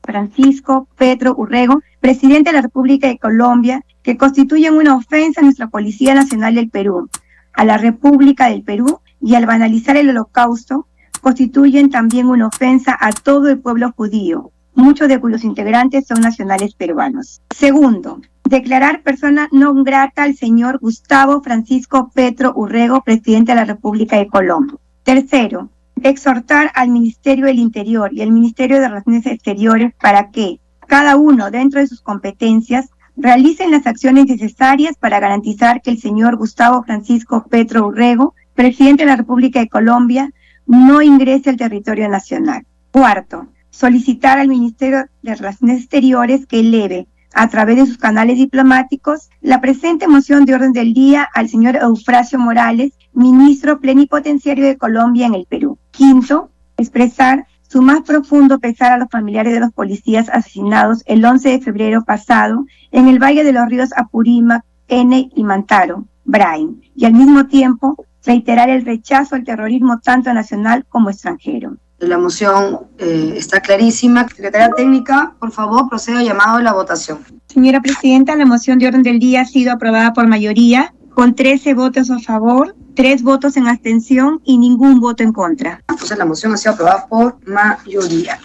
Francisco 0.01 0.87
Petro 0.97 1.35
Urrego, 1.35 1.81
presidente 1.99 2.51
de 2.51 2.55
la 2.55 2.61
República 2.61 3.09
de 3.09 3.17
Colombia, 3.17 3.83
que 4.01 4.15
constituyen 4.15 4.75
una 4.75 4.95
ofensa 4.95 5.41
a 5.41 5.43
nuestra 5.43 5.67
Policía 5.67 6.15
Nacional 6.15 6.55
del 6.55 6.69
Perú, 6.69 7.09
a 7.51 7.65
la 7.65 7.77
República 7.77 8.47
del 8.47 8.63
Perú 8.63 9.01
y 9.19 9.35
al 9.35 9.45
banalizar 9.45 9.97
el 9.97 10.09
holocausto, 10.11 10.87
constituyen 11.19 11.89
también 11.89 12.27
una 12.27 12.47
ofensa 12.47 12.97
a 12.97 13.11
todo 13.11 13.49
el 13.49 13.59
pueblo 13.59 13.91
judío, 13.91 14.53
muchos 14.75 15.07
de 15.07 15.19
cuyos 15.19 15.43
integrantes 15.43 16.07
son 16.07 16.21
nacionales 16.21 16.75
peruanos. 16.75 17.41
Segundo, 17.55 18.21
declarar 18.43 19.01
persona 19.01 19.49
no 19.51 19.73
grata 19.83 20.23
al 20.23 20.35
señor 20.35 20.79
Gustavo 20.79 21.41
Francisco 21.41 22.11
Petro 22.13 22.53
Urrego, 22.55 23.01
presidente 23.01 23.51
de 23.51 23.57
la 23.57 23.65
República 23.65 24.17
de 24.17 24.27
Colombia. 24.27 24.77
Tercero, 25.03 25.69
exhortar 26.01 26.71
al 26.75 26.89
Ministerio 26.89 27.45
del 27.45 27.59
Interior 27.59 28.13
y 28.13 28.21
al 28.21 28.31
Ministerio 28.31 28.79
de 28.79 28.87
Relaciones 28.87 29.25
Exteriores 29.25 29.93
para 30.01 30.29
que 30.31 30.59
cada 30.87 31.15
uno 31.15 31.51
dentro 31.51 31.79
de 31.79 31.87
sus 31.87 32.01
competencias 32.01 32.89
realicen 33.15 33.71
las 33.71 33.87
acciones 33.87 34.25
necesarias 34.25 34.95
para 34.99 35.19
garantizar 35.19 35.81
que 35.81 35.91
el 35.91 35.99
señor 35.99 36.35
Gustavo 36.35 36.83
Francisco 36.83 37.45
Petro 37.49 37.87
Urrego, 37.87 38.33
presidente 38.53 39.03
de 39.03 39.09
la 39.09 39.15
República 39.15 39.59
de 39.59 39.69
Colombia, 39.69 40.31
no 40.65 41.01
ingrese 41.01 41.49
al 41.49 41.57
territorio 41.57 42.09
nacional. 42.09 42.65
Cuarto, 42.91 43.47
solicitar 43.73 44.37
al 44.37 44.47
Ministerio 44.47 45.05
de 45.23 45.35
Relaciones 45.35 45.79
Exteriores 45.79 46.45
que 46.45 46.59
eleve 46.59 47.07
a 47.33 47.49
través 47.49 47.77
de 47.77 47.85
sus 47.87 47.97
canales 47.97 48.37
diplomáticos 48.37 49.29
la 49.41 49.59
presente 49.59 50.07
moción 50.07 50.45
de 50.45 50.53
orden 50.53 50.73
del 50.73 50.93
día 50.93 51.27
al 51.33 51.49
señor 51.49 51.77
Eufrasio 51.77 52.37
Morales, 52.37 52.93
ministro 53.13 53.79
plenipotenciario 53.79 54.65
de 54.65 54.77
Colombia 54.77 55.25
en 55.25 55.33
el 55.33 55.47
Perú. 55.47 55.79
Quinto, 55.89 56.51
expresar 56.77 57.47
su 57.67 57.81
más 57.81 58.01
profundo 58.01 58.59
pesar 58.59 58.91
a 58.91 58.99
los 58.99 59.09
familiares 59.09 59.53
de 59.53 59.59
los 59.59 59.73
policías 59.73 60.29
asesinados 60.29 61.01
el 61.07 61.25
11 61.25 61.49
de 61.49 61.59
febrero 61.59 62.03
pasado 62.03 62.65
en 62.91 63.07
el 63.07 63.17
Valle 63.17 63.43
de 63.43 63.53
los 63.53 63.67
Ríos 63.67 63.89
Apurímac, 63.95 64.63
N 64.87 65.31
y 65.33 65.43
Mantaro, 65.43 66.05
Brain, 66.25 66.79
y 66.95 67.05
al 67.05 67.13
mismo 67.13 67.47
tiempo 67.47 68.05
reiterar 68.23 68.69
el 68.69 68.85
rechazo 68.85 69.33
al 69.33 69.43
terrorismo 69.43 69.99
tanto 69.99 70.31
nacional 70.31 70.85
como 70.87 71.09
extranjero. 71.09 71.77
La 72.07 72.17
moción 72.17 72.81
eh, 72.97 73.35
está 73.37 73.61
clarísima. 73.61 74.27
Secretaria 74.27 74.69
Técnica, 74.75 75.35
por 75.39 75.51
favor, 75.51 75.87
proceda 75.89 76.19
al 76.19 76.25
llamado 76.25 76.57
de 76.57 76.63
la 76.63 76.73
votación. 76.73 77.19
Señora 77.47 77.81
Presidenta, 77.81 78.35
la 78.35 78.45
moción 78.45 78.77
de 78.79 78.87
orden 78.87 79.03
del 79.03 79.19
día 79.19 79.41
ha 79.41 79.45
sido 79.45 79.71
aprobada 79.71 80.11
por 80.13 80.27
mayoría, 80.27 80.93
con 81.13 81.33
13 81.35 81.73
votos 81.75 82.11
a 82.11 82.19
favor, 82.19 82.75
tres 82.95 83.23
votos 83.23 83.55
en 83.57 83.67
abstención 83.67 84.41
y 84.43 84.57
ningún 84.57 84.99
voto 84.99 85.23
en 85.23 85.31
contra. 85.31 85.81
Entonces 85.87 86.17
la 86.17 86.25
moción 86.25 86.53
ha 86.53 86.57
sido 86.57 86.73
aprobada 86.73 87.07
por 87.07 87.37
mayoría. 87.47 88.39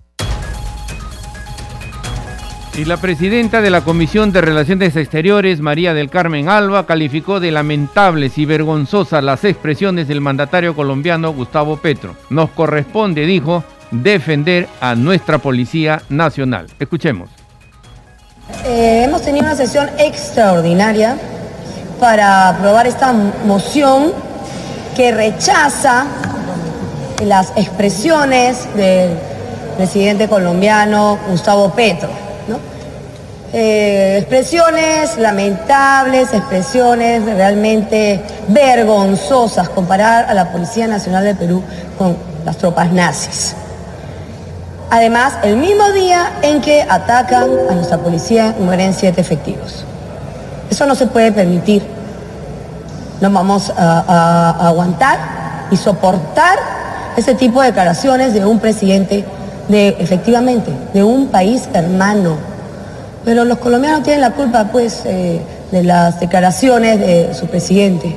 Y 2.78 2.85
la 2.85 2.97
presidenta 2.97 3.61
de 3.61 3.70
la 3.70 3.80
Comisión 3.80 4.30
de 4.30 4.40
Relaciones 4.40 4.94
Exteriores, 4.94 5.58
María 5.58 5.94
del 5.94 6.11
Carmen 6.11 6.49
Alba, 6.49 6.87
calificó 6.87 7.40
de 7.40 7.50
lamentables 7.50 8.38
y 8.38 8.47
vergonzosas 8.47 9.25
las 9.25 9.42
expresiones 9.42 10.06
del 10.06 10.20
mandatario 10.20 10.76
colombiano 10.76 11.32
Gustavo 11.32 11.78
Petro. 11.78 12.14
Nos 12.30 12.50
corresponde, 12.50 13.26
dijo, 13.26 13.64
defender 13.90 14.68
a 14.80 14.94
nuestra 14.94 15.38
Policía 15.38 16.02
Nacional. 16.08 16.68
Escuchemos. 16.78 17.30
Eh, 18.64 19.02
hemos 19.06 19.23
tenido 19.23 19.47
una 19.47 19.56
sesión 19.56 19.90
extraordinaria 19.99 21.18
para 21.99 22.50
aprobar 22.50 22.87
esta 22.87 23.12
moción 23.12 24.12
que 24.94 25.11
rechaza 25.11 26.06
las 27.25 27.52
expresiones 27.56 28.73
del 28.76 29.18
presidente 29.76 30.28
colombiano 30.28 31.18
Gustavo 31.28 31.75
Petro 31.75 32.27
eh, 33.52 34.19
expresiones 34.19 35.17
lamentables, 35.17 36.35
expresiones 36.35 37.25
realmente 37.25 38.23
vergonzosas, 38.49 39.69
comparar 39.71 40.26
a 40.28 40.35
la 40.35 40.52
Policía 40.52 40.87
Nacional 40.87 41.25
de 41.25 41.35
Perú 41.35 41.62
con 41.97 42.17
las 42.45 42.59
tropas 42.59 42.93
nazis. 42.93 43.55
Además, 44.90 45.35
el 45.43 45.57
mismo 45.57 45.90
día 45.93 46.33
en 46.43 46.61
que 46.61 46.83
atacan 46.83 47.49
a 47.71 47.75
nuestra 47.75 47.99
policía 47.99 48.55
mueren 48.59 48.95
siete 48.95 49.21
efectivos. 49.21 49.85
Eso 50.71 50.87
no 50.87 50.95
se 50.95 51.07
puede 51.07 51.33
permitir. 51.33 51.83
No 53.21 53.31
vamos 53.31 53.71
a, 53.76 54.05
a 54.61 54.69
aguantar 54.69 55.19
y 55.71 55.76
soportar 55.76 56.59
ese 57.17 57.35
tipo 57.35 57.61
de 57.61 57.69
declaraciones 57.69 58.33
de 58.33 58.45
un 58.45 58.61
presidente, 58.61 59.25
de 59.69 59.88
efectivamente, 59.99 60.71
de 60.95 61.02
un 61.02 61.28
país 61.28 61.69
hermano, 61.73 62.37
pero 63.25 63.45
los 63.45 63.59
colombianos 63.59 64.03
tienen 64.03 64.21
la 64.21 64.33
culpa, 64.33 64.69
pues, 64.71 65.03
eh, 65.05 65.41
de 65.71 65.83
las 65.83 66.21
declaraciones 66.21 66.99
de 66.99 67.35
su 67.35 67.47
presidente. 67.47 68.15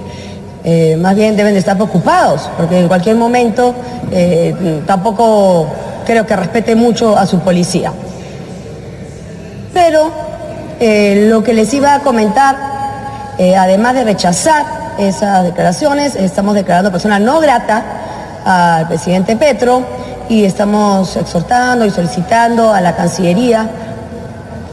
Eh, 0.64 0.96
más 0.96 1.16
bien 1.16 1.36
deben 1.36 1.54
de 1.54 1.60
estar 1.60 1.76
preocupados, 1.76 2.50
porque 2.56 2.80
en 2.80 2.88
cualquier 2.88 3.16
momento 3.16 3.74
eh, 4.12 4.82
tampoco 4.86 5.68
creo 6.06 6.26
que 6.26 6.36
respete 6.36 6.76
mucho 6.76 7.18
a 7.18 7.26
su 7.26 7.40
policía. 7.40 7.92
Pero 9.74 10.12
lo 10.80 11.44
que 11.44 11.54
les 11.54 11.72
iba 11.74 11.94
a 11.94 12.00
comentar, 12.00 12.56
además 13.58 13.94
de 13.94 14.04
rechazar 14.04 14.66
esas 14.98 15.44
declaraciones, 15.44 16.16
estamos 16.16 16.56
declarando 16.56 16.92
persona 16.92 17.20
no 17.20 17.40
grata 17.40 17.84
al 18.44 18.88
presidente 18.88 19.36
Petro 19.36 19.84
y 20.28 20.44
estamos 20.44 21.16
exhortando 21.18 21.86
y 21.86 21.92
solicitando 21.92 22.74
a 22.74 22.82
la 22.82 22.96
Cancillería 22.96 23.70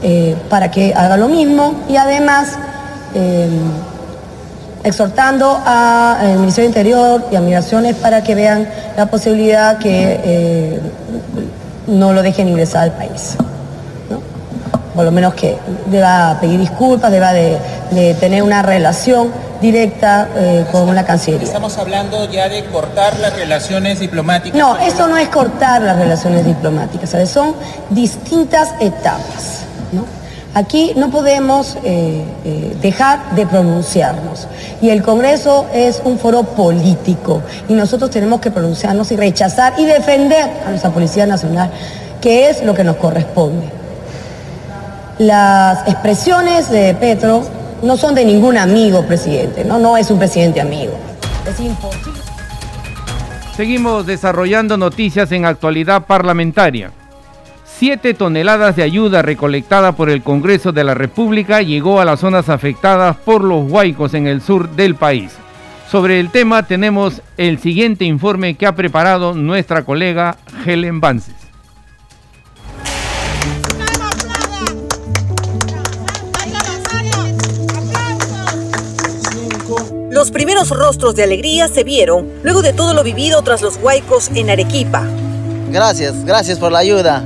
eh, 0.01 0.33
para 0.49 0.71
que 0.71 0.93
haga 0.93 1.17
lo 1.17 1.27
mismo 1.27 1.73
y 1.89 1.97
además 1.97 2.53
eh, 3.13 3.49
exhortando 4.81 5.59
al 5.65 6.37
Ministerio 6.37 6.69
de 6.69 6.77
Interior 6.77 7.25
y 7.29 7.35
a 7.35 7.41
Migraciones 7.41 7.97
para 7.97 8.23
que 8.23 8.33
vean 8.33 8.65
la 8.95 9.07
posibilidad 9.07 9.77
que 9.77 10.21
eh, 10.23 10.79
no 11.87 12.13
lo 12.13 12.21
dejen 12.21 12.47
ingresar 12.47 12.83
al 12.83 12.91
país. 12.93 13.35
Por 14.95 15.03
lo 15.03 15.11
menos 15.11 15.33
que 15.33 15.57
deba 15.87 16.37
pedir 16.39 16.61
disculpas, 16.61 17.11
deba 17.11 17.33
de, 17.33 17.57
tener 18.21 18.41
una 18.41 18.61
relación 18.61 19.31
directa 19.61 20.29
con 20.71 20.95
la 20.95 21.05
Cancillería. 21.05 21.45
Estamos 21.45 21.77
hablando 21.77 22.29
ya 22.29 22.47
de 22.47 22.63
cortar 22.65 23.17
las 23.19 23.35
relaciones 23.35 23.99
diplomáticas. 23.99 24.57
No, 24.57 24.77
eso 24.77 25.07
no 25.07 25.17
es 25.17 25.27
cortar 25.27 25.81
las 25.81 25.97
relaciones 25.97 26.45
diplomáticas, 26.45 27.29
son 27.29 27.53
distintas 27.89 28.69
etapas. 28.79 29.68
Aquí 30.55 30.93
no 30.95 31.11
podemos 31.11 31.77
eh, 31.83 32.25
eh, 32.43 32.75
dejar 32.81 33.35
de 33.35 33.45
pronunciarnos. 33.45 34.47
Y 34.81 34.89
el 34.89 35.03
Congreso 35.03 35.67
es 35.73 36.01
un 36.03 36.17
foro 36.17 36.43
político 36.43 37.43
y 37.67 37.73
nosotros 37.73 38.09
tenemos 38.09 38.41
que 38.41 38.49
pronunciarnos 38.49 39.11
y 39.11 39.15
rechazar 39.15 39.73
y 39.77 39.85
defender 39.85 40.49
a 40.65 40.69
nuestra 40.69 40.89
Policía 40.89 41.27
Nacional, 41.27 41.69
que 42.19 42.49
es 42.49 42.63
lo 42.63 42.73
que 42.73 42.83
nos 42.83 42.95
corresponde. 42.95 43.69
Las 45.19 45.87
expresiones 45.87 46.69
de 46.71 46.95
Petro 46.95 47.43
no 47.83 47.95
son 47.95 48.15
de 48.15 48.25
ningún 48.25 48.57
amigo 48.57 49.03
presidente, 49.03 49.63
no, 49.63 49.77
no 49.77 49.97
es 49.97 50.09
un 50.09 50.17
presidente 50.17 50.61
amigo. 50.61 50.93
Es 51.47 51.59
imposible. 51.59 52.19
Seguimos 53.55 54.05
desarrollando 54.05 54.77
noticias 54.77 55.31
en 55.31 55.45
actualidad 55.45 56.05
parlamentaria. 56.05 56.91
Siete 57.79 58.13
toneladas 58.13 58.75
de 58.75 58.83
ayuda 58.83 59.21
recolectada 59.21 59.93
por 59.93 60.09
el 60.09 60.21
Congreso 60.21 60.73
de 60.73 60.83
la 60.83 60.95
República 60.95 61.61
llegó 61.61 62.01
a 62.01 62.05
las 62.05 62.19
zonas 62.19 62.49
afectadas 62.49 63.15
por 63.15 63.41
los 63.41 63.71
huaicos 63.71 64.13
en 64.15 64.27
el 64.27 64.41
sur 64.41 64.69
del 64.71 64.95
país. 64.95 65.31
Sobre 65.89 66.19
el 66.19 66.29
tema 66.29 66.63
tenemos 66.63 67.21
el 67.37 67.57
siguiente 67.57 68.03
informe 68.03 68.55
que 68.55 68.67
ha 68.67 68.75
preparado 68.75 69.33
nuestra 69.33 69.85
colega 69.85 70.35
Helen 70.65 70.99
Vances. 70.99 71.35
Los 80.11 80.31
primeros 80.31 80.69
rostros 80.71 81.15
de 81.15 81.23
alegría 81.23 81.69
se 81.69 81.85
vieron 81.85 82.27
luego 82.43 82.61
de 82.61 82.73
todo 82.73 82.93
lo 82.93 83.05
vivido 83.05 83.41
tras 83.41 83.61
los 83.61 83.77
huaicos 83.77 84.31
en 84.35 84.49
Arequipa. 84.49 85.07
Gracias, 85.71 86.25
gracias 86.25 86.59
por 86.59 86.73
la 86.73 86.79
ayuda. 86.79 87.23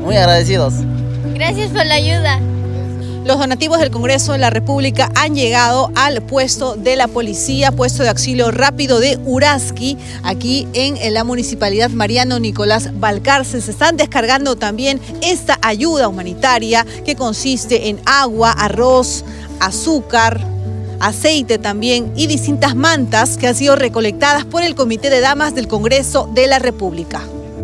Muy 0.00 0.16
agradecidos. 0.16 0.74
Gracias 1.34 1.70
por 1.70 1.84
la 1.86 1.94
ayuda. 1.94 2.40
Los 3.24 3.38
donativos 3.38 3.78
del 3.78 3.90
Congreso 3.90 4.32
de 4.32 4.38
la 4.38 4.48
República 4.48 5.10
han 5.14 5.34
llegado 5.34 5.92
al 5.94 6.22
puesto 6.22 6.74
de 6.74 6.96
la 6.96 7.06
policía, 7.06 7.70
puesto 7.70 8.02
de 8.02 8.08
auxilio 8.08 8.50
rápido 8.50 8.98
de 8.98 9.18
Uraski, 9.24 9.98
aquí 10.22 10.66
en 10.72 11.12
la 11.12 11.22
municipalidad 11.22 11.90
Mariano 11.90 12.40
Nicolás 12.40 12.88
Balcarce. 12.98 13.60
Se 13.60 13.72
están 13.72 13.98
descargando 13.98 14.56
también 14.56 15.00
esta 15.22 15.58
ayuda 15.60 16.08
humanitaria 16.08 16.86
que 17.04 17.14
consiste 17.14 17.90
en 17.90 18.00
agua, 18.06 18.52
arroz, 18.52 19.24
azúcar, 19.60 20.40
aceite 20.98 21.58
también 21.58 22.12
y 22.16 22.26
distintas 22.26 22.74
mantas 22.74 23.36
que 23.36 23.48
han 23.48 23.54
sido 23.54 23.76
recolectadas 23.76 24.46
por 24.46 24.62
el 24.62 24.74
Comité 24.74 25.10
de 25.10 25.20
Damas 25.20 25.54
del 25.54 25.68
Congreso 25.68 26.28
de 26.34 26.46
la 26.46 26.58
República. 26.58 27.20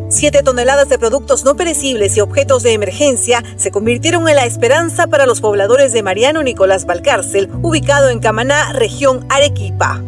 Siete 0.09 0.45
toneladas 0.45 0.89
de 0.89 1.01
productos 1.01 1.45
no 1.45 1.57
perecibles 1.57 2.17
y 2.17 2.21
objetos 2.21 2.63
de 2.63 2.75
emergencia 2.75 3.43
se 3.57 3.73
convirtieron 3.73 4.29
en 4.29 4.37
la 4.37 4.47
esperanza 4.47 5.09
para 5.09 5.27
los 5.27 5.41
pobladores 5.41 5.93
de 5.93 6.05
Mariano 6.05 6.45
Nicolás 6.45 6.87
Valcárcel, 6.87 7.51
ubicado 7.63 8.09
en 8.11 8.21
Camaná, 8.21 8.73
región 8.73 9.27
Arequipa. 9.29 10.01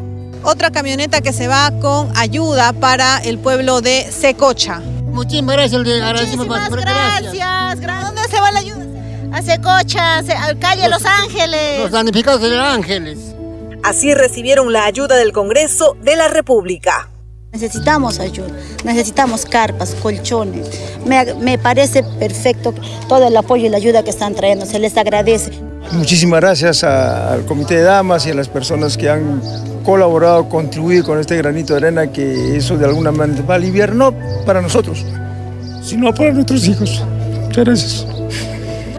Otra 0.44 0.70
camioneta 0.70 1.20
que 1.20 1.32
se 1.32 1.48
va 1.48 1.72
con 1.80 2.16
ayuda 2.16 2.72
para 2.74 3.18
el 3.18 3.38
pueblo 3.38 3.80
de 3.80 4.06
Secocha. 4.12 4.78
Muchísimas 4.78 5.56
gracias, 5.56 5.82
Muchísimas 5.82 6.70
gracias. 6.70 7.32
¿Dónde 7.32 8.22
se 8.30 8.40
va 8.40 8.52
la 8.52 8.61
ayuda? 8.61 8.87
A 9.32 9.42
Secocha, 9.42 10.18
al 10.18 10.58
calle 10.61 10.88
Los 10.88 11.04
Ángeles. 11.04 11.80
Los 11.80 11.90
damnificados 11.90 12.40
de 12.40 12.50
Los 12.50 12.61
Ángeles. 12.61 13.18
Así 13.82 14.14
recibieron 14.14 14.72
la 14.72 14.84
ayuda 14.84 15.16
del 15.16 15.32
Congreso 15.32 15.96
de 16.02 16.14
la 16.14 16.28
República. 16.28 17.08
Necesitamos 17.52 18.20
ayuda, 18.20 18.48
necesitamos 18.84 19.46
carpas, 19.46 19.94
colchones. 20.02 20.68
Me, 21.06 21.58
parece 21.58 22.02
perfecto 22.18 22.74
todo 23.08 23.26
el 23.26 23.37
apoyo 23.37 23.66
y 23.66 23.68
la 23.70 23.78
ayuda 23.78 24.02
que 24.02 24.11
están 24.11 24.34
trayendo, 24.34 24.66
se 24.66 24.78
les 24.78 24.96
agradece. 24.96 25.52
Muchísimas 25.92 26.40
gracias 26.40 26.84
al 26.84 27.46
Comité 27.46 27.76
de 27.76 27.82
Damas 27.84 28.26
y 28.26 28.30
a 28.30 28.34
las 28.34 28.48
personas 28.48 28.98
que 28.98 29.08
han 29.08 29.40
colaborado, 29.82 30.48
contribuido 30.48 31.04
con 31.04 31.18
este 31.18 31.37
granito 31.38 31.72
de 31.72 31.78
arena 31.78 32.12
que 32.12 32.56
eso 32.58 32.76
de 32.76 32.84
alguna 32.84 33.12
manera 33.12 33.42
va 33.42 33.54
a 33.54 33.56
aliviar, 33.56 33.94
no 33.94 34.12
para 34.44 34.61
nosotros, 34.61 35.04
sino 35.82 36.12
para 36.14 36.32
nuestros 36.32 36.68
hijos. 36.68 37.02
Muchas 37.46 37.64
gracias. 37.64 38.17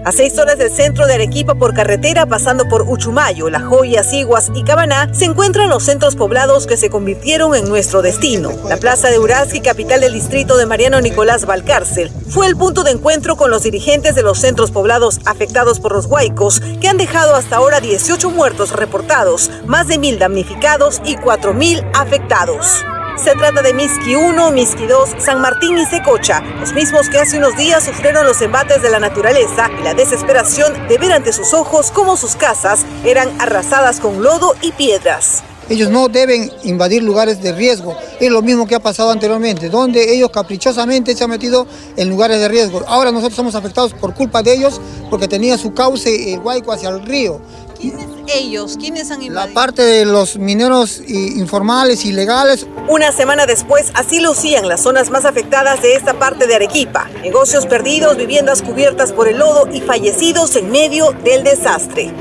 A 0.10 0.12
seis 0.12 0.40
horas 0.40 0.58
del 0.58 0.72
centro 0.72 1.06
de 1.06 1.14
Arequipa 1.14 1.54
por 1.54 1.76
carretera, 1.76 2.26
pasando 2.26 2.68
por 2.68 2.82
Uchumayo, 2.82 3.48
La 3.52 3.60
Joya, 3.60 4.04
Siguas 4.04 4.50
y 4.56 4.64
Cabaná, 4.64 5.14
se 5.14 5.26
encuentran 5.26 5.70
los 5.70 5.84
centros 5.84 6.16
poblados 6.16 6.66
que 6.66 6.78
se 6.78 6.90
convirtieron 6.90 7.54
en 7.54 7.70
nuestro 7.70 8.02
destino. 8.02 8.52
La 8.68 8.78
plaza 8.78 9.12
de 9.12 9.20
Uraski, 9.20 9.62
capital 9.62 10.02
del 10.02 10.14
distrito 10.14 10.58
de 10.58 10.66
Mariano 10.66 11.00
Nicolás 11.00 11.46
Valcárcel, 11.46 12.10
fue 12.28 12.48
el 12.48 12.58
punto 12.58 12.82
de 12.82 12.90
encuentro 12.90 13.36
con 13.36 13.52
los 13.52 13.62
dirigentes 13.62 14.16
de 14.16 14.24
los 14.24 14.40
centros 14.40 14.72
poblados 14.72 15.20
afectados 15.26 15.80
por 15.80 15.92
los 15.92 16.08
huaicos, 16.08 16.60
que 16.82 16.88
han 16.88 16.98
dejado 16.98 17.36
hasta 17.36 17.58
ahora 17.58 17.80
18 17.80 18.32
muertos 18.32 18.72
reportados, 18.72 19.52
más 19.68 19.88
de 19.88 20.00
mil 20.00 20.18
damnificados 20.18 21.04
y 21.06 21.18
4.000 21.18 21.88
afectados. 21.94 22.84
Se 23.24 23.36
trata 23.36 23.62
de 23.62 23.74
Miski 23.74 24.16
1, 24.16 24.52
Miski 24.52 24.86
2, 24.86 25.16
San 25.18 25.42
Martín 25.42 25.78
y 25.78 25.86
Secocha, 25.86 26.42
los 26.62 26.72
mismos 26.74 27.10
que 27.10 27.18
hace 27.18 27.38
unos 27.38 27.58
días 27.58 27.84
sufrieron 27.84 28.26
los 28.26 28.42
embates 28.42 28.82
de 28.82 28.90
la 28.90 29.00
naturaleza 29.00 29.70
y 29.78 29.84
la 29.84 29.94
desesperación 29.94 30.88
de 30.88 30.98
ver 30.98 31.12
ante 31.12 31.34
sus 31.34 31.54
ojos 31.54 31.92
cómo 31.92 32.16
sus 32.16 32.38
casas 32.38 32.86
eran 33.04 33.30
arrasadas 33.42 34.00
con 34.00 34.24
lodo 34.24 34.56
y 34.62 34.72
piedras. 34.72 35.44
Ellos 35.68 35.90
no 35.90 36.08
deben 36.08 36.50
invadir 36.64 37.04
lugares 37.04 37.44
de 37.44 37.52
riesgo. 37.52 37.96
Es 38.20 38.32
lo 38.32 38.42
mismo 38.42 38.66
que 38.66 38.74
ha 38.74 38.80
pasado 38.80 39.12
anteriormente, 39.12 39.70
donde 39.70 40.14
ellos 40.14 40.32
caprichosamente 40.32 41.16
se 41.16 41.24
han 41.24 41.30
metido 41.30 41.68
en 41.98 42.10
lugares 42.10 42.40
de 42.40 42.48
riesgo. 42.48 42.84
Ahora 42.88 43.12
nosotros 43.12 43.36
somos 43.36 43.54
afectados 43.54 43.94
por 43.94 44.16
culpa 44.16 44.42
de 44.42 44.54
ellos 44.54 44.82
porque 45.10 45.28
tenía 45.28 45.58
su 45.58 45.74
cauce 45.74 46.34
el 46.34 46.40
Guayco 46.40 46.72
hacia 46.72 46.90
el 46.90 47.06
río. 47.06 47.40
¿Quiénes 47.80 48.08
ellos? 48.28 48.78
¿Quiénes 48.78 49.10
han 49.10 49.22
invadido? 49.22 49.48
La 49.48 49.54
parte 49.54 49.82
de 49.82 50.06
los 50.06 50.38
mineros 50.38 51.02
informales, 51.08 52.04
ilegales. 52.04 52.68
Una 52.90 53.12
semana 53.12 53.46
después, 53.46 53.92
así 53.96 54.20
lucían 54.20 54.68
las 54.68 54.82
zonas 54.82 55.10
más 55.10 55.24
afectadas 55.24 55.82
de 55.82 55.94
esta 55.94 56.16
parte 56.16 56.46
de 56.46 56.56
Arequipa. 56.56 57.08
Negocios 57.22 57.66
perdidos, 57.66 58.18
viviendas 58.18 58.62
cubiertas 58.62 59.14
por 59.14 59.30
el 59.30 59.40
lodo 59.40 59.70
y 59.72 59.80
fallecidos 59.80 60.56
en 60.58 60.72
medio 60.72 61.14
del 61.24 61.44
desastre. 61.44 62.12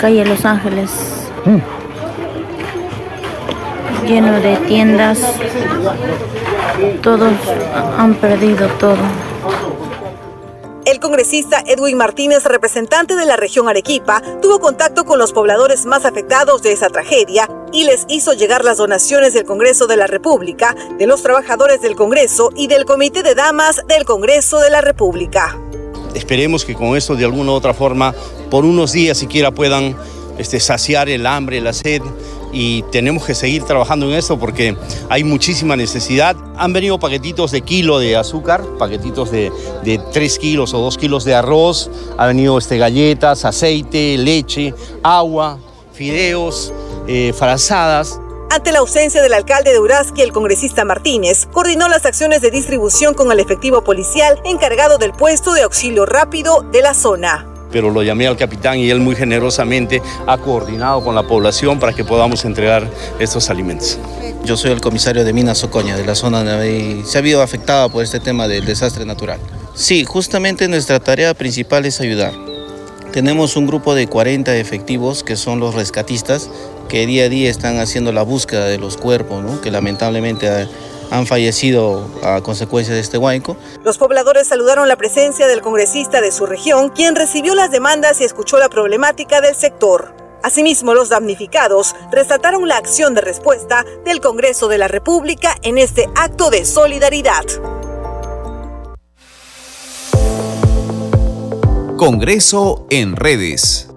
Calle 0.00 0.24
Los 0.24 0.44
Ángeles. 0.46 0.90
Lleno 4.06 4.40
de 4.40 4.56
tiendas. 4.66 5.18
Todos 7.02 7.34
han 7.98 8.14
perdido 8.14 8.66
todo. 8.78 8.96
El 10.86 10.98
congresista 10.98 11.62
Edwin 11.66 11.98
Martínez, 11.98 12.44
representante 12.44 13.14
de 13.14 13.26
la 13.26 13.36
región 13.36 13.68
Arequipa, 13.68 14.22
tuvo 14.40 14.60
contacto 14.60 15.04
con 15.04 15.18
los 15.18 15.32
pobladores 15.32 15.84
más 15.84 16.06
afectados 16.06 16.62
de 16.62 16.72
esa 16.72 16.88
tragedia 16.88 17.48
y 17.70 17.84
les 17.84 18.06
hizo 18.08 18.32
llegar 18.32 18.64
las 18.64 18.78
donaciones 18.78 19.34
del 19.34 19.44
Congreso 19.44 19.86
de 19.86 19.98
la 19.98 20.06
República, 20.06 20.74
de 20.98 21.06
los 21.06 21.22
trabajadores 21.22 21.82
del 21.82 21.96
Congreso 21.96 22.50
y 22.56 22.66
del 22.66 22.86
Comité 22.86 23.22
de 23.22 23.34
Damas 23.34 23.82
del 23.88 24.06
Congreso 24.06 24.58
de 24.58 24.70
la 24.70 24.80
República. 24.80 25.60
Esperemos 26.14 26.64
que 26.64 26.74
con 26.74 26.96
esto 26.96 27.14
de 27.14 27.26
alguna 27.26 27.52
u 27.52 27.54
otra 27.54 27.74
forma, 27.74 28.14
por 28.50 28.64
unos 28.64 28.92
días 28.92 29.18
siquiera 29.18 29.50
puedan 29.50 29.94
este, 30.40 30.58
saciar 30.58 31.08
el 31.08 31.26
hambre, 31.26 31.60
la 31.60 31.72
sed 31.72 32.02
y 32.52 32.82
tenemos 32.90 33.24
que 33.24 33.34
seguir 33.34 33.62
trabajando 33.62 34.06
en 34.06 34.14
esto 34.14 34.38
porque 34.38 34.76
hay 35.08 35.22
muchísima 35.22 35.76
necesidad. 35.76 36.36
Han 36.56 36.72
venido 36.72 36.98
paquetitos 36.98 37.50
de 37.50 37.60
kilo 37.60 37.98
de 37.98 38.16
azúcar, 38.16 38.64
paquetitos 38.78 39.30
de, 39.30 39.52
de 39.84 40.00
3 40.12 40.38
kilos 40.38 40.74
o 40.74 40.78
2 40.78 40.98
kilos 40.98 41.24
de 41.24 41.34
arroz, 41.34 41.90
ha 42.16 42.26
venido 42.26 42.58
este, 42.58 42.78
galletas, 42.78 43.44
aceite, 43.44 44.16
leche, 44.18 44.74
agua, 45.02 45.58
fideos, 45.92 46.72
eh. 47.06 47.34
Ante 48.50 48.72
la 48.72 48.80
ausencia 48.80 49.22
del 49.22 49.34
alcalde 49.34 49.72
de 49.72 49.80
Urazqui, 49.80 50.22
el 50.22 50.32
congresista 50.32 50.84
Martínez 50.84 51.46
coordinó 51.52 51.88
las 51.88 52.04
acciones 52.04 52.40
de 52.40 52.50
distribución 52.50 53.14
con 53.14 53.32
el 53.32 53.40
efectivo 53.40 53.82
policial 53.82 54.40
encargado 54.44 54.98
del 54.98 55.12
puesto 55.12 55.52
de 55.52 55.62
auxilio 55.62 56.06
rápido 56.06 56.62
de 56.70 56.82
la 56.82 56.94
zona 56.94 57.49
pero 57.72 57.90
lo 57.90 58.02
llamé 58.02 58.26
al 58.26 58.36
capitán 58.36 58.78
y 58.78 58.90
él 58.90 59.00
muy 59.00 59.16
generosamente 59.16 60.02
ha 60.26 60.38
coordinado 60.38 61.02
con 61.02 61.14
la 61.14 61.22
población 61.22 61.78
para 61.78 61.92
que 61.92 62.04
podamos 62.04 62.44
entregar 62.44 62.88
estos 63.18 63.50
alimentos. 63.50 63.98
Yo 64.44 64.56
soy 64.56 64.70
el 64.70 64.80
comisario 64.80 65.24
de 65.24 65.32
Minas 65.32 65.62
Ocoña, 65.64 65.96
de 65.96 66.06
la 66.06 66.14
zona 66.14 66.42
de 66.42 67.02
se 67.04 67.18
ha 67.18 67.20
habido 67.20 67.42
afectada 67.42 67.88
por 67.88 68.02
este 68.02 68.20
tema 68.20 68.48
del 68.48 68.64
desastre 68.64 69.04
natural. 69.04 69.38
Sí, 69.74 70.04
justamente 70.04 70.68
nuestra 70.68 71.00
tarea 71.00 71.34
principal 71.34 71.86
es 71.86 72.00
ayudar. 72.00 72.32
Tenemos 73.12 73.56
un 73.56 73.66
grupo 73.66 73.94
de 73.94 74.06
40 74.06 74.56
efectivos 74.56 75.24
que 75.24 75.36
son 75.36 75.58
los 75.58 75.74
rescatistas 75.74 76.48
que 76.88 77.06
día 77.06 77.24
a 77.24 77.28
día 77.28 77.50
están 77.50 77.78
haciendo 77.78 78.12
la 78.12 78.22
búsqueda 78.22 78.66
de 78.66 78.78
los 78.78 78.96
cuerpos, 78.96 79.60
que 79.60 79.70
lamentablemente 79.70 80.68
han 81.10 81.26
fallecido 81.26 82.08
a 82.22 82.40
consecuencia 82.40 82.94
de 82.94 83.00
este 83.00 83.18
huaico. 83.18 83.56
Los 83.84 83.98
pobladores 83.98 84.46
saludaron 84.46 84.88
la 84.88 84.96
presencia 84.96 85.46
del 85.46 85.60
congresista 85.60 86.20
de 86.20 86.32
su 86.32 86.46
región, 86.46 86.90
quien 86.90 87.16
recibió 87.16 87.54
las 87.54 87.70
demandas 87.70 88.20
y 88.20 88.24
escuchó 88.24 88.58
la 88.58 88.68
problemática 88.68 89.40
del 89.40 89.54
sector. 89.54 90.14
Asimismo, 90.42 90.94
los 90.94 91.10
damnificados 91.10 91.94
resaltaron 92.10 92.66
la 92.66 92.76
acción 92.78 93.14
de 93.14 93.20
respuesta 93.20 93.84
del 94.04 94.20
Congreso 94.20 94.68
de 94.68 94.78
la 94.78 94.88
República 94.88 95.54
en 95.62 95.76
este 95.76 96.08
acto 96.14 96.48
de 96.48 96.64
solidaridad. 96.64 97.44
Congreso 101.98 102.86
en 102.88 103.14
redes. 103.14 103.89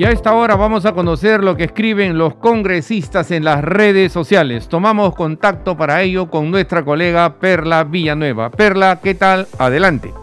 Y 0.00 0.04
a 0.06 0.12
esta 0.12 0.34
hora 0.34 0.56
vamos 0.56 0.86
a 0.86 0.94
conocer 0.94 1.44
lo 1.44 1.58
que 1.58 1.64
escriben 1.64 2.16
los 2.16 2.34
congresistas 2.36 3.30
en 3.30 3.44
las 3.44 3.62
redes 3.62 4.10
sociales. 4.10 4.66
Tomamos 4.66 5.14
contacto 5.14 5.76
para 5.76 6.00
ello 6.00 6.30
con 6.30 6.50
nuestra 6.50 6.82
colega 6.86 7.34
Perla 7.34 7.84
Villanueva. 7.84 8.48
Perla, 8.48 9.00
¿qué 9.02 9.14
tal? 9.14 9.46
Adelante. 9.58 10.14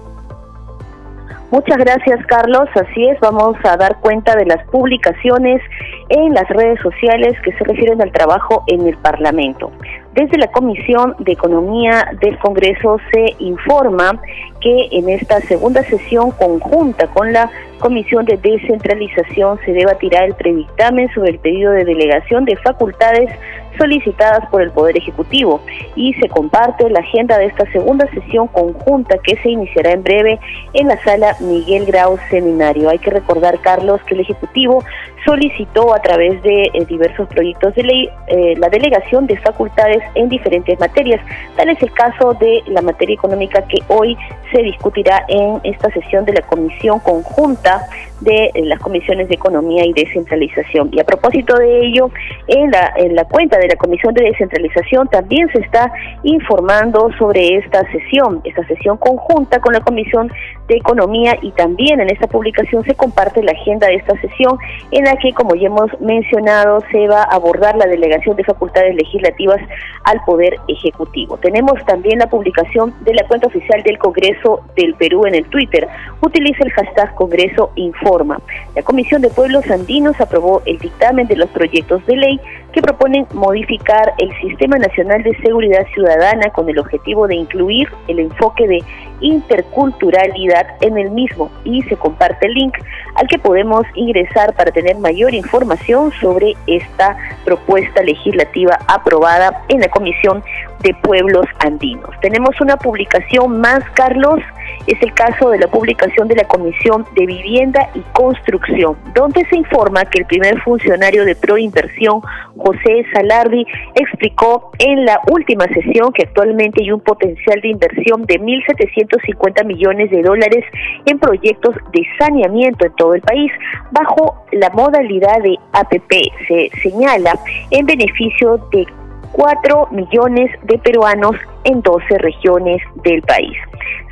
Muchas 1.52 1.78
gracias, 1.78 2.26
Carlos. 2.26 2.68
Así 2.74 3.08
es, 3.08 3.20
vamos 3.20 3.56
a 3.66 3.78
dar 3.78 4.00
cuenta 4.02 4.36
de 4.36 4.48
las 4.48 4.66
publicaciones 4.70 5.62
en 6.10 6.34
las 6.34 6.50
redes 6.50 6.80
sociales 6.82 7.40
que 7.44 7.54
se 7.54 7.64
refieren 7.64 8.02
al 8.02 8.12
trabajo 8.12 8.64
en 8.66 8.88
el 8.88 8.98
Parlamento. 8.98 9.72
Desde 10.14 10.40
la 10.40 10.48
Comisión 10.48 11.16
de 11.20 11.34
Economía 11.34 12.04
del 12.20 12.40
Congreso 12.40 12.98
se 13.14 13.36
informa 13.38 14.20
que 14.68 14.90
en 14.92 15.08
esta 15.08 15.40
segunda 15.42 15.82
sesión 15.84 16.32
conjunta 16.32 17.08
con 17.08 17.32
la 17.32 17.50
Comisión 17.80 18.26
de 18.26 18.38
Descentralización 18.38 19.60
se 19.64 19.72
debatirá 19.72 20.26
el 20.26 20.34
predictamen 20.34 21.10
sobre 21.14 21.32
el 21.32 21.40
pedido 21.40 21.72
de 21.72 21.86
delegación 21.86 22.44
de 22.44 22.58
facultades 22.58 23.30
solicitadas 23.78 24.50
por 24.50 24.62
el 24.62 24.72
Poder 24.72 24.98
Ejecutivo 24.98 25.62
y 25.96 26.14
se 26.16 26.28
comparte 26.28 26.90
la 26.90 27.00
agenda 27.00 27.38
de 27.38 27.46
esta 27.46 27.72
segunda 27.72 28.10
sesión 28.12 28.48
conjunta 28.48 29.18
que 29.24 29.38
se 29.38 29.50
iniciará 29.52 29.92
en 29.92 30.04
breve 30.04 30.40
en 30.74 30.88
la 30.88 31.02
sala 31.04 31.36
Miguel 31.40 31.86
Grau 31.86 32.18
Seminario. 32.30 32.90
Hay 32.90 33.00
que 33.00 33.12
recordar, 33.12 33.60
Carlos, 33.62 34.02
que 34.08 34.16
el 34.16 34.22
Ejecutivo 34.22 34.84
solicitó 35.26 35.94
a 35.94 36.02
través 36.02 36.42
de 36.42 36.72
eh, 36.74 36.86
diversos 36.88 37.28
proyectos 37.28 37.76
de 37.76 37.84
ley 37.84 38.10
eh, 38.28 38.56
la 38.58 38.70
delegación 38.70 39.28
de 39.28 39.38
facultades 39.38 40.02
en 40.16 40.30
diferentes 40.30 40.80
materias. 40.80 41.22
Tal 41.56 41.70
es 41.70 41.82
el 41.84 41.92
caso 41.92 42.34
de 42.34 42.64
la 42.68 42.82
materia 42.82 43.14
económica 43.14 43.62
que 43.64 43.78
hoy 43.90 44.18
se 44.52 44.57
discutirá 44.64 45.26
en 45.28 45.60
esta 45.64 45.90
sesión 45.92 46.26
de 46.26 46.34
la 46.34 46.42
Comisión 46.42 47.00
Conjunta 47.00 47.88
de 48.22 48.52
eh, 48.54 48.66
las 48.66 48.80
Comisiones 48.80 49.28
de 49.28 49.36
Economía 49.36 49.86
y 49.86 49.94
Descentralización. 49.94 50.90
Y 50.92 51.00
a 51.00 51.04
propósito 51.04 51.56
de 51.58 51.86
ello, 51.86 52.10
en 52.48 52.72
la, 52.72 52.94
en 52.96 53.16
la 53.16 53.26
cuenta 53.26 53.58
de 53.58 53.68
la 53.68 53.76
Comisión 53.76 54.14
de 54.14 54.24
Descentralización 54.24 55.08
también 55.08 55.50
se 55.52 55.60
está 55.60 55.92
informando 56.24 57.10
sobre 57.18 57.58
esta 57.58 57.90
sesión, 57.92 58.42
esta 58.44 58.66
sesión 58.68 58.98
conjunta 58.98 59.60
con 59.60 59.74
la 59.74 59.82
Comisión 59.82 60.32
de 60.68 60.76
Economía 60.76 61.38
y 61.42 61.52
también 61.52 62.02
en 62.02 62.10
esta 62.10 62.28
publicación 62.28 62.84
se 62.84 62.96
comparte 62.96 63.42
la 63.44 63.52
agenda 63.52 63.88
de 63.88 63.96
esta 63.96 64.20
sesión 64.20 64.58
en 64.92 65.06
la 65.06 65.16
que, 65.18 65.34
como 65.34 65.56
ya 65.56 65.68
hemos 65.68 65.90
mencionado, 66.02 66.84
se 66.92 67.08
va 67.08 67.24
a 67.24 67.36
abordar 67.36 67.76
la 67.78 67.86
delegación 67.86 68.36
de 68.36 68.44
facultades 68.44 68.96
legislativas 68.96 69.60
al 70.04 70.20
Poder 70.26 70.58
Ejecutivo. 70.68 71.38
Tenemos 71.38 71.74
también 71.86 72.20
la 72.20 72.28
publicación 72.28 72.94
de 73.02 73.14
la 73.14 73.24
cuenta 73.28 73.48
oficial 73.48 73.82
del 73.84 73.98
Congreso 73.98 74.37
del 74.76 74.94
Perú 74.96 75.26
en 75.26 75.36
el 75.36 75.46
Twitter. 75.46 75.88
Utiliza 76.22 76.64
el 76.64 76.72
hashtag 76.72 77.14
Congreso 77.16 77.72
Informa. 77.76 78.40
La 78.76 78.84
Comisión 78.84 79.22
de 79.22 79.30
Pueblos 79.30 79.70
Andinos 79.70 80.20
aprobó 80.20 80.62
el 80.66 80.78
dictamen 80.78 81.28
de 81.28 81.36
los 81.36 81.50
proyectos 81.50 82.06
de 82.06 82.16
ley 82.16 82.40
que 82.74 82.82
proponen 82.82 83.26
modificar 83.34 84.14
el 84.20 84.32
Sistema 84.40 84.78
Nacional 84.78 85.24
de 85.24 85.36
Seguridad 85.38 85.86
Ciudadana 85.94 86.50
con 86.52 86.70
el 86.70 86.80
objetivo 86.80 87.28
de 87.28 87.36
incluir 87.36 87.88
el 88.08 88.20
enfoque 88.20 88.68
de 88.68 88.84
interculturalidad 89.22 90.68
en 90.82 90.98
el 90.98 91.12
mismo 91.12 91.50
y 91.64 91.82
se 91.84 91.96
comparte 91.96 92.46
el 92.46 92.54
link 92.54 92.78
al 93.16 93.28
que 93.28 93.40
podemos 93.40 93.84
ingresar 93.96 94.54
para 94.54 94.72
tener 94.72 94.98
mayor 94.98 95.34
información 95.34 96.12
sobre 96.22 96.56
esta 96.68 97.18
propuesta 97.46 98.04
legislativa 98.04 98.78
aprobada 98.88 99.64
en 99.70 99.80
la 99.80 99.90
Comisión 99.90 100.44
de 100.82 100.94
Pueblos 101.02 101.46
Andinos. 101.60 102.12
Tenemos 102.22 102.60
una 102.62 102.78
publicación 102.78 103.60
más, 103.60 103.80
Carlos, 103.94 104.40
es 104.86 105.02
el 105.02 105.14
caso 105.14 105.50
de 105.50 105.60
la 105.60 105.68
publicación 105.68 106.28
de 106.28 106.36
la 106.36 106.44
Comisión 106.46 107.06
de 107.16 107.26
Vivienda 107.26 107.90
y 107.96 108.02
Construcción, 108.14 108.96
donde 109.14 109.46
se 109.50 109.58
informa 109.58 110.06
que 110.06 110.20
el 110.20 110.26
primer 110.26 110.62
funcionario 110.62 111.26
de 111.26 111.36
Proinversión, 111.36 112.22
José 112.58 113.06
Salardi, 113.14 113.66
explicó 113.96 114.72
en 114.80 115.06
la 115.06 115.20
última 115.32 115.66
sesión 115.66 116.12
que 116.14 116.24
actualmente 116.24 116.84
hay 116.84 116.92
un 116.92 117.02
potencial 117.02 117.60
de 117.62 117.70
inversión 117.70 118.26
de 118.26 118.40
1.750 118.40 119.66
millones 119.66 120.12
de 120.12 120.22
dólares 120.22 120.64
en 121.06 121.20
proyectos 121.20 121.76
de 121.92 122.04
saneamiento 122.20 122.86
en 122.86 122.94
todo 122.96 123.14
el 123.16 123.22
país, 123.22 123.52
bajo 123.92 124.46
la 124.52 124.70
modalidad 124.70 125.42
de 125.42 125.58
APP. 125.74 126.14
Se 126.48 126.70
señala 126.82 127.34
en 127.72 127.86
beneficio 127.86 128.58
de 128.72 128.86
4 129.32 129.88
millones 129.92 130.52
de 130.64 130.78
peruanos 130.80 131.36
en 131.64 131.82
12 131.82 132.18
regiones 132.18 132.82
del 133.04 133.22
país. 133.24 133.58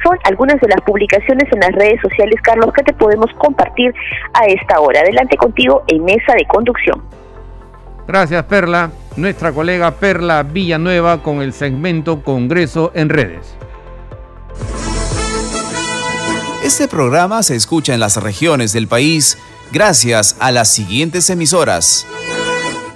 Son 0.04 0.17
algunas 0.23 0.60
de 0.62 0.67
las 0.67 0.82
publicaciones 0.82 1.51
en 1.51 1.60
las 1.60 1.71
redes 1.71 1.99
sociales, 2.01 2.39
Carlos, 2.41 2.71
que 2.73 2.84
te 2.84 2.93
podemos 2.93 3.32
compartir 3.38 3.93
a 4.34 4.45
esta 4.45 4.80
hora. 4.80 4.99
Adelante 5.01 5.38
contigo 5.38 5.84
en 5.88 6.04
mesa 6.04 6.34
de 6.34 6.45
conducción. 6.45 7.01
Gracias, 8.08 8.43
Perla. 8.45 8.91
Nuestra 9.15 9.51
colega 9.51 9.91
Perla 9.91 10.43
Villanueva 10.43 11.23
con 11.23 11.41
el 11.41 11.54
segmento 11.54 12.21
Congreso 12.21 12.91
en 12.93 13.10
redes. 13.10 13.58
Este 16.63 16.88
programa 16.88 17.41
se 17.43 17.56
escucha 17.56 17.93
en 17.93 17.99
las 17.99 18.17
regiones 18.17 18.73
del 18.73 18.88
país 18.88 19.38
gracias 19.71 20.36
a 20.39 20.51
las 20.51 20.69
siguientes 20.69 21.30
emisoras. 21.30 22.06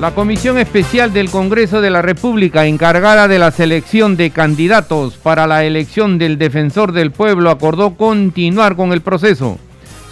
La 0.00 0.12
Comisión 0.12 0.58
Especial 0.58 1.12
del 1.12 1.28
Congreso 1.28 1.80
de 1.80 1.90
la 1.90 2.02
República, 2.02 2.66
encargada 2.66 3.26
de 3.26 3.40
la 3.40 3.50
selección 3.50 4.16
de 4.16 4.30
candidatos 4.30 5.16
para 5.16 5.48
la 5.48 5.64
elección 5.64 6.18
del 6.18 6.38
Defensor 6.38 6.92
del 6.92 7.10
Pueblo, 7.10 7.50
acordó 7.50 7.96
continuar 7.96 8.76
con 8.76 8.92
el 8.92 9.00
proceso. 9.00 9.58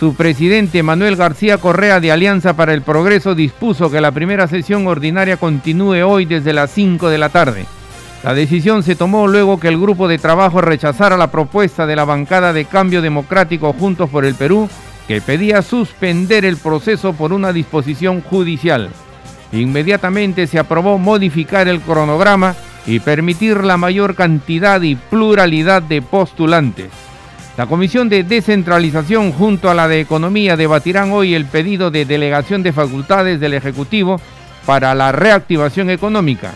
Su 0.01 0.17
presidente 0.17 0.83
Manuel 0.83 1.15
García 1.15 1.59
Correa 1.59 2.01
de 2.01 2.11
Alianza 2.11 2.57
para 2.57 2.75
el 2.75 2.83
Progreso 2.83 3.37
dispuso 3.37 3.89
que 3.89 4.01
la 4.01 4.11
primera 4.11 4.49
sesión 4.49 4.89
ordinaria 4.89 5.37
continúe 5.37 6.03
hoy 6.05 6.25
desde 6.25 6.53
las 6.53 6.73
5 6.73 7.09
de 7.09 7.19
la 7.19 7.29
tarde. 7.29 7.65
La 8.25 8.35
decisión 8.35 8.83
se 8.83 8.97
tomó 8.97 9.29
luego 9.29 9.61
que 9.61 9.69
el 9.69 9.81
grupo 9.81 10.09
de 10.09 10.19
trabajo 10.19 10.61
rechazara 10.61 11.17
la 11.17 11.31
propuesta 11.31 11.87
de 11.87 11.95
la 11.95 12.05
bancada 12.05 12.53
de 12.53 12.65
cambio 12.65 13.03
democrático 13.03 13.73
Juntos 13.73 14.11
por 14.11 14.25
el 14.25 14.35
Perú, 14.35 14.69
que 15.07 15.21
pedía 15.21 15.63
suspender 15.63 16.45
el 16.45 16.57
proceso 16.57 17.13
por 17.13 17.33
una 17.33 17.53
disposición 17.53 18.21
judicial. 18.21 18.91
Inmediatamente 19.53 20.47
se 20.47 20.59
aprobó 20.59 20.99
modificar 20.99 21.69
el 21.69 21.81
cronograma 21.81 22.55
y 22.87 23.01
permitir 23.01 23.65
la 23.65 23.77
mayor 23.77 24.15
cantidad 24.15 24.81
y 24.83 24.95
pluralidad 24.95 25.83
de 25.83 26.03
postulantes. 26.03 26.91
La 27.57 27.67
Comisión 27.67 28.09
de 28.09 28.23
Descentralización 28.23 29.33
junto 29.33 29.71
a 29.71 29.75
la 29.75 29.89
de 29.89 30.01
Economía 30.01 30.57
debatirán 30.57 31.11
hoy 31.13 31.35
el 31.35 31.47
pedido 31.47 31.91
de 31.91 32.05
delegación 32.05 32.63
de 32.63 32.73
facultades 32.73 33.41
del 33.41 33.55
Ejecutivo 33.55 34.21
para 34.67 34.95
la 34.95 35.11
reactivación 35.11 35.89
económica. 35.89 36.53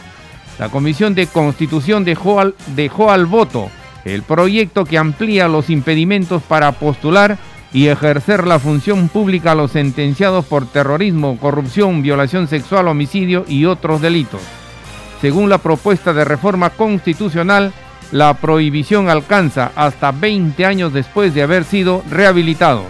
La 0.58 0.68
Comisión 0.68 1.14
de 1.14 1.26
Constitución 1.26 2.04
dejó 2.04 2.40
al, 2.40 2.54
dejó 2.76 3.10
al 3.10 3.24
voto 3.24 3.70
el 4.04 4.22
proyecto 4.22 4.84
que 4.84 4.98
amplía 4.98 5.48
los 5.48 5.70
impedimentos 5.70 6.42
para 6.42 6.72
postular 6.72 7.38
y 7.72 7.88
ejercer 7.88 8.46
la 8.46 8.58
función 8.58 9.08
pública 9.08 9.52
a 9.52 9.54
los 9.54 9.72
sentenciados 9.72 10.44
por 10.44 10.66
terrorismo, 10.66 11.38
corrupción, 11.38 12.02
violación 12.02 12.48
sexual, 12.48 12.88
homicidio 12.88 13.44
y 13.48 13.66
otros 13.66 14.00
delitos. 14.00 14.40
Según 15.20 15.48
la 15.48 15.58
propuesta 15.58 16.12
de 16.12 16.24
reforma 16.24 16.70
constitucional, 16.70 17.72
la 18.10 18.34
prohibición 18.34 19.08
alcanza 19.08 19.70
hasta 19.76 20.10
20 20.10 20.64
años 20.64 20.92
después 20.92 21.32
de 21.34 21.42
haber 21.42 21.64
sido 21.64 22.02
rehabilitados. 22.10 22.86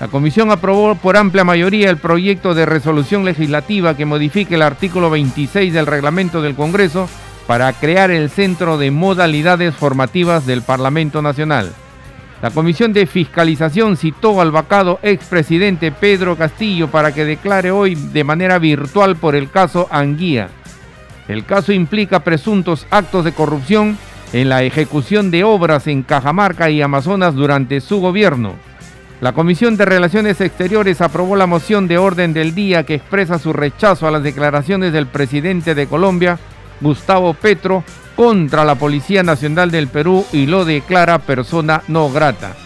La 0.00 0.08
Comisión 0.08 0.52
aprobó 0.52 0.94
por 0.94 1.16
amplia 1.16 1.42
mayoría 1.42 1.90
el 1.90 1.96
proyecto 1.96 2.54
de 2.54 2.64
resolución 2.64 3.24
legislativa 3.24 3.96
que 3.96 4.06
modifique 4.06 4.54
el 4.54 4.62
artículo 4.62 5.10
26 5.10 5.72
del 5.72 5.86
reglamento 5.86 6.40
del 6.40 6.54
Congreso 6.54 7.08
para 7.48 7.72
crear 7.72 8.10
el 8.10 8.30
Centro 8.30 8.78
de 8.78 8.90
Modalidades 8.92 9.74
Formativas 9.74 10.46
del 10.46 10.62
Parlamento 10.62 11.20
Nacional. 11.20 11.72
La 12.40 12.50
Comisión 12.50 12.92
de 12.92 13.06
Fiscalización 13.06 13.96
citó 13.96 14.40
al 14.40 14.52
vacado 14.52 15.00
expresidente 15.02 15.90
Pedro 15.90 16.36
Castillo 16.36 16.88
para 16.88 17.12
que 17.12 17.24
declare 17.24 17.72
hoy 17.72 17.96
de 17.96 18.22
manera 18.22 18.60
virtual 18.60 19.16
por 19.16 19.34
el 19.34 19.50
caso 19.50 19.88
Anguía. 19.90 20.48
El 21.26 21.44
caso 21.44 21.72
implica 21.72 22.20
presuntos 22.20 22.86
actos 22.90 23.24
de 23.24 23.32
corrupción 23.32 23.98
en 24.32 24.48
la 24.48 24.62
ejecución 24.62 25.32
de 25.32 25.42
obras 25.42 25.88
en 25.88 26.04
Cajamarca 26.04 26.70
y 26.70 26.80
Amazonas 26.80 27.34
durante 27.34 27.80
su 27.80 28.00
gobierno. 28.00 28.54
La 29.20 29.32
Comisión 29.32 29.76
de 29.76 29.84
Relaciones 29.84 30.40
Exteriores 30.40 31.00
aprobó 31.00 31.34
la 31.34 31.46
moción 31.46 31.88
de 31.88 31.98
orden 31.98 32.32
del 32.32 32.54
día 32.54 32.86
que 32.86 32.94
expresa 32.94 33.40
su 33.40 33.52
rechazo 33.52 34.06
a 34.06 34.12
las 34.12 34.22
declaraciones 34.22 34.92
del 34.92 35.08
presidente 35.08 35.74
de 35.74 35.88
Colombia, 35.88 36.38
Gustavo 36.80 37.34
Petro, 37.34 37.82
contra 38.18 38.64
la 38.64 38.74
Policía 38.74 39.22
Nacional 39.22 39.70
del 39.70 39.86
Perú 39.86 40.26
y 40.32 40.46
lo 40.46 40.64
declara 40.64 41.20
persona 41.20 41.84
no 41.86 42.10
grata. 42.10 42.56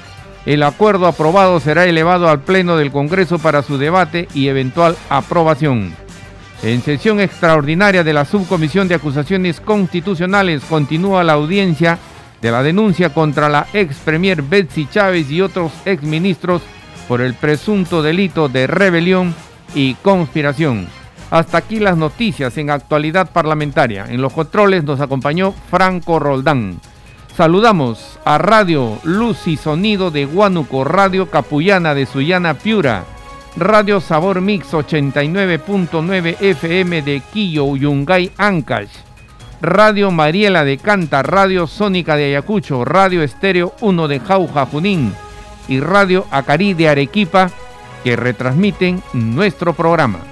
El 0.46 0.62
acuerdo 0.62 1.06
aprobado 1.06 1.60
será 1.60 1.84
elevado 1.84 2.30
al 2.30 2.40
Pleno 2.40 2.78
del 2.78 2.90
Congreso 2.90 3.38
para 3.38 3.60
su 3.60 3.76
debate 3.76 4.28
y 4.32 4.48
eventual 4.48 4.96
aprobación. 5.10 5.94
En 6.62 6.80
sesión 6.80 7.20
extraordinaria 7.20 8.02
de 8.02 8.14
la 8.14 8.24
Subcomisión 8.24 8.88
de 8.88 8.94
Acusaciones 8.94 9.60
Constitucionales 9.60 10.62
continúa 10.64 11.22
la 11.22 11.34
audiencia 11.34 11.98
de 12.40 12.50
la 12.50 12.62
denuncia 12.62 13.10
contra 13.10 13.50
la 13.50 13.66
ex 13.74 13.96
premier 13.96 14.40
Betsy 14.40 14.88
Chávez 14.90 15.30
y 15.30 15.42
otros 15.42 15.70
ex 15.84 16.02
ministros 16.02 16.62
por 17.06 17.20
el 17.20 17.34
presunto 17.34 18.02
delito 18.02 18.48
de 18.48 18.66
rebelión 18.66 19.34
y 19.74 19.96
conspiración. 19.96 21.01
Hasta 21.33 21.57
aquí 21.57 21.81
las 21.81 21.97
noticias 21.97 22.59
en 22.59 22.68
actualidad 22.68 23.31
parlamentaria. 23.33 24.05
En 24.07 24.21
los 24.21 24.35
controles 24.35 24.85
nos 24.85 25.01
acompañó 25.01 25.55
Franco 25.71 26.18
Roldán. 26.18 26.79
Saludamos 27.35 28.18
a 28.27 28.37
Radio 28.37 28.99
Luz 29.03 29.49
y 29.49 29.57
Sonido 29.57 30.11
de 30.11 30.27
Huánuco, 30.27 30.85
Radio 30.85 31.31
Capullana 31.31 31.95
de 31.95 32.05
Sullana 32.05 32.53
Piura, 32.53 33.05
Radio 33.57 34.03
Sabor 34.03 34.42
Mix 34.42 34.75
89.9 34.75 36.37
FM 36.38 37.01
de 37.01 37.23
Quillo, 37.33 37.77
Yungay, 37.77 38.31
Ancash, 38.37 38.90
Radio 39.62 40.11
Mariela 40.11 40.66
de 40.66 40.77
Canta, 40.77 41.23
Radio 41.23 41.66
Sónica 41.66 42.14
de 42.16 42.27
Ayacucho, 42.27 42.85
Radio 42.85 43.23
Estéreo 43.23 43.73
1 43.81 44.07
de 44.07 44.21
Jauja, 44.21 44.66
Junín 44.66 45.14
y 45.66 45.81
Radio 45.81 46.27
Acarí 46.31 46.75
de 46.75 46.90
Arequipa 46.90 47.51
que 48.05 48.16
retransmiten 48.16 49.03
nuestro 49.14 49.73
programa. 49.73 50.32